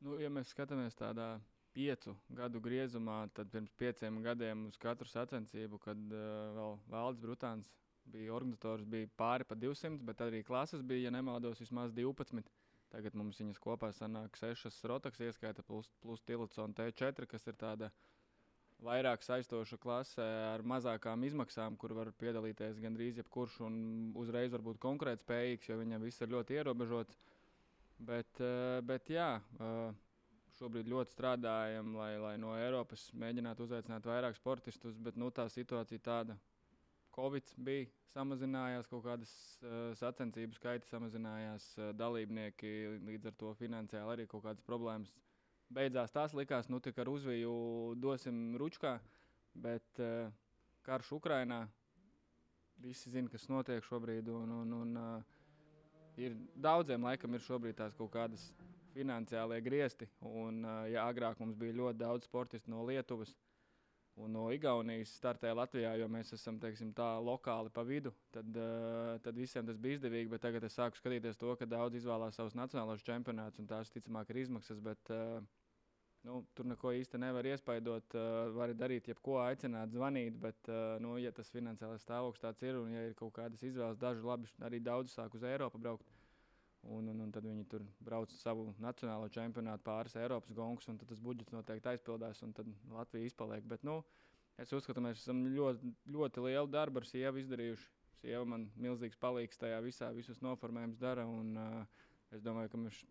[0.00, 1.40] Nu, ja mēs skatāmies tādā
[1.76, 7.72] piecu gadu griezumā, tad pirms pieciem gadiem uz katru sacensību, kad uh, vēl Valdis Brutāns
[8.12, 12.48] bija organizators, bija pāri pa 200, bet arī klases bija, ja nemaldos, vismaz 12.
[12.92, 17.90] Tagad mums viņas kopā sanāk 6 rotaks, ieskaita plus, plus Tiltsona T4, kas ir tāda
[18.84, 23.78] vairāk saistoša klase ar mazākām izmaksām, kur var piedalīties gandrīz jebkurš un
[24.20, 27.18] uzreiz var būt konkurētspējīgs, jo viņam viss ir ļoti ierobežots.
[27.98, 30.05] Bet, eh, bet jā, eh,
[30.56, 36.02] šobrīd ļoti strādājam, lai, lai no Eiropas mēģinātu uzaicināt vairāk sportistus, bet nu, tā situācija
[36.02, 36.36] tāda.
[37.16, 39.30] Covid bija samazinājās, kaut kādas
[39.62, 42.72] uh, sacensību skaita samazinājās, uh, dalībnieki
[43.06, 45.14] līdz ar to finansiāli arī kaut kādas problēmas.
[45.72, 48.98] Beidzās tās likās, nu tik ar uzviju dosim ručkā,
[49.64, 50.28] bet uh,
[50.84, 51.64] karš Ukrainā,
[52.84, 55.36] visi zina, kas notiek šobrīd, un, un, un uh,
[56.20, 58.50] ir daudziem laikam ir šobrīd tās kaut kādas
[58.96, 60.08] finansiālie griezti.
[60.26, 63.34] Un, ja agrāk mums bija ļoti daudz sportistu no Lietuvas
[64.16, 68.48] un no Igaunijas startēja Latvijā, jo mēs esam teiksim, tā lokāli pa vidu, tad,
[69.26, 70.30] tad visiem tas bija izdevīgi.
[70.32, 74.32] Bet tagad es sāku skatīties to, ka daudz izvēlās savus nacionālos čempionātus, un tās ticamāk
[74.32, 74.80] ir izmaksas.
[74.80, 75.12] Bet,
[76.26, 78.16] Nu, tur neko īsti nevar iespaidot.
[78.18, 82.80] Uh, var darīt, jebko aicināt, zvanīt, bet, uh, nu, ja tas finansiālais stāvoklis tāds ir
[82.80, 86.15] un ja ir kaut kādas izvēles, daži labi, arī daudz sāk uz Eiropu braukt.
[86.86, 90.98] Un, un, un tad viņi tur brauc uz savu nacionālo čempionātu, pāris Eiropas gongus, un
[91.00, 93.66] tas budžets noteikti aizpildās, un tad Latvija izpaliek.
[93.66, 93.98] Bet, nu,
[94.62, 97.88] es uzskatu, mēs esam ļoti, ļoti lielu darbu ar sievu izdarījuši.
[98.20, 101.26] Sieva man milzīgs palīgs tajā visā, visus noformējumus dara.
[101.28, 103.02] Un, uh, es domāju, ka mēs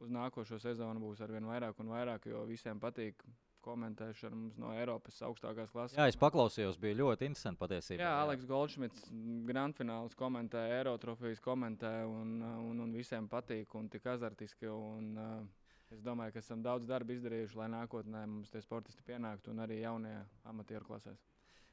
[0.00, 3.24] uz nākošo sezonu būs arvien vairāk un vairāk, jo visiem patīk
[3.64, 5.96] komentēšana mums no Eiropas augstākās klases.
[5.98, 8.02] Jā, es paklausījos, bija ļoti interesanti patiesībā.
[8.02, 9.08] Jā, Aleks Goldšmits,
[9.48, 14.70] grandfināls komentē, Eirotrofijas komentē, un, un, un visiem patīk, un tik azartiski.
[14.70, 19.54] Un, uh, es domāju, ka esam daudz darba izdarījuši, lai nākotnē mums tie sportisti pienāktu,
[19.54, 20.16] un arī jaunie
[20.50, 21.29] amatieru klasēs.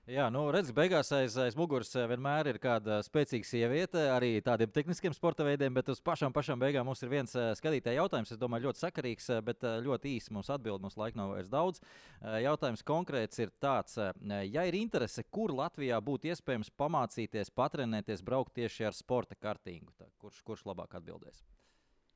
[0.07, 4.71] Jā, nu, redziet, beigās aiz, aiz muguras eh, vienmēr ir kāda spēcīga sieviete, arī tādiem
[4.71, 8.31] tehniskiem sporta veidiem, bet uz pašām, pašām beigām mums ir viens eh, skatītāja jautājums.
[8.31, 10.79] Es domāju, ļoti sakarīgs, eh, bet ļoti īsi mums atbild.
[10.85, 11.83] Mums laika nav vairs daudz.
[12.23, 13.99] Jautājums konkrēts ir tāds,
[14.47, 20.07] ja ir interese, kur Latvijā būtu iespējams pamācīties, patrenēties, braukt tieši ar sporta kartīgu, tā,
[20.23, 21.43] kurš, kurš labāk atbildēs?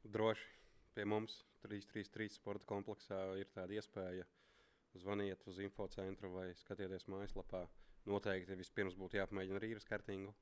[0.08, 0.48] Droši
[0.96, 4.32] pie mums 333 sporta kompleksā ir tāda iespēja.
[4.96, 7.66] Zvaniet uz infocentru vai skatieties mājaslapā.
[8.10, 10.34] Noteikti vispirms būtu jāpamēģina rīras kartīgu.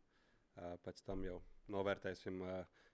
[0.83, 1.39] Pēc tam jau
[1.71, 2.43] novērtēsim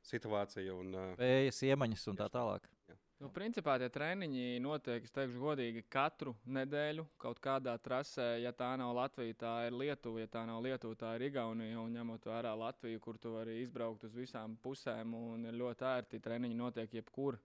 [0.06, 0.80] situāciju.
[0.82, 2.68] Un, Vējas, iemaņas un tā tālāk.
[3.16, 8.42] Nu, principā tie treniņi notiek, es teikšu, godīgi katru nedēļu kaut kādā trasē.
[8.44, 10.20] Ja tā nav Latvija, tā ir Lietuva.
[10.20, 11.80] Ja tā nav Lietuva, tā ir Igaunija.
[11.80, 16.22] Un ņemot vērā Latviju, kur tu vari izbraukt uz visām pusēm, un ir ļoti ērti,
[16.28, 17.40] treniņi notiek jebkur.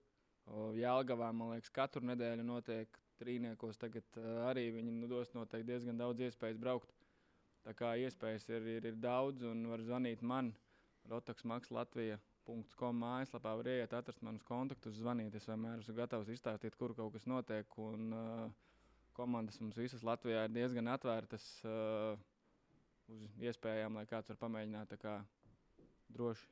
[0.74, 3.78] Jēlgavā, man liekas, katru nedēļu notiek trīniekos.
[3.78, 4.18] Tagad
[4.50, 6.90] arī viņi nu, dos noteikti diezgan daudz iespējas braukt.
[7.66, 10.54] Tā kā iespējas ir, ir, ir daudz, un var zvanīt man,
[11.10, 12.18] Rotoks Maks Latvija
[12.78, 15.36] .com mājaslapā var iet, atrast manus kontaktus, zvanīt.
[15.36, 17.76] Es vienmēr esmu gatavs izstāstīt, kur kaut kas notiek.
[17.78, 18.70] Un, uh,
[19.14, 22.14] komandas mums visas Latvijā ir diezgan atvērtas uh,
[23.10, 25.18] uz iespējām, lai kāds var pamēģināt kā,
[26.16, 26.48] droši.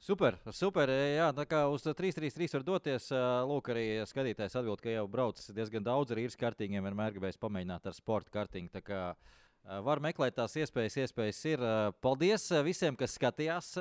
[0.00, 0.88] Super, super.
[0.88, 3.10] Jā, tā kā uz 3-3-3 var doties.
[3.50, 6.86] Lūk, arī skatītājs atbild, ka jau braucis diezgan daudz ar īres kartīgiem.
[6.88, 8.80] Vienmēr gribējis pamēģināt ar sporta kartīgu.
[9.60, 11.62] Var meklēt tās iespējas, iespējas ir.
[12.02, 13.74] Paldies visiem, kas skatījās.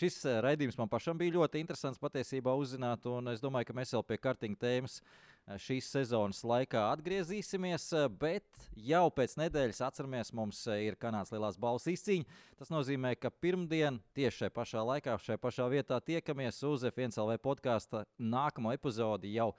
[0.00, 4.06] Šis raidījums man pašam bija ļoti interesants patiesībā uzzināt, un es domāju, ka mēs vēl
[4.08, 4.96] pie kartīņa tēmas
[5.62, 7.90] šīs sezonas laikā atgriezīsimies.
[8.18, 12.40] Bet jau pēc nedēļas atceramies, mums ir Kanādas lielās balvas izcīņa.
[12.58, 18.02] Tas nozīmē, ka pirmdien tieši šajā pašā laikā, šajā pašā vietā tiekamies uz F1LV podkāstu
[18.18, 19.52] nākamo epizodi jau.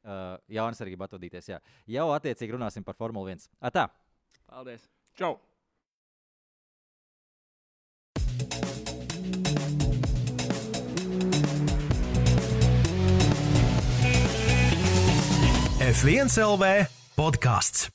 [0.00, 1.50] Uh, Jānis arī grib atvadīties.
[1.50, 1.58] Jā.
[1.92, 3.50] Jau attiecīgi runāsim par Formuli 1.
[3.68, 3.90] Atā!
[4.50, 4.82] Paldies!
[5.14, 5.38] Čau!
[15.90, 16.66] F1 LV
[17.16, 17.88] podkāsts.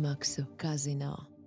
[0.00, 1.39] Izmaksu kazino.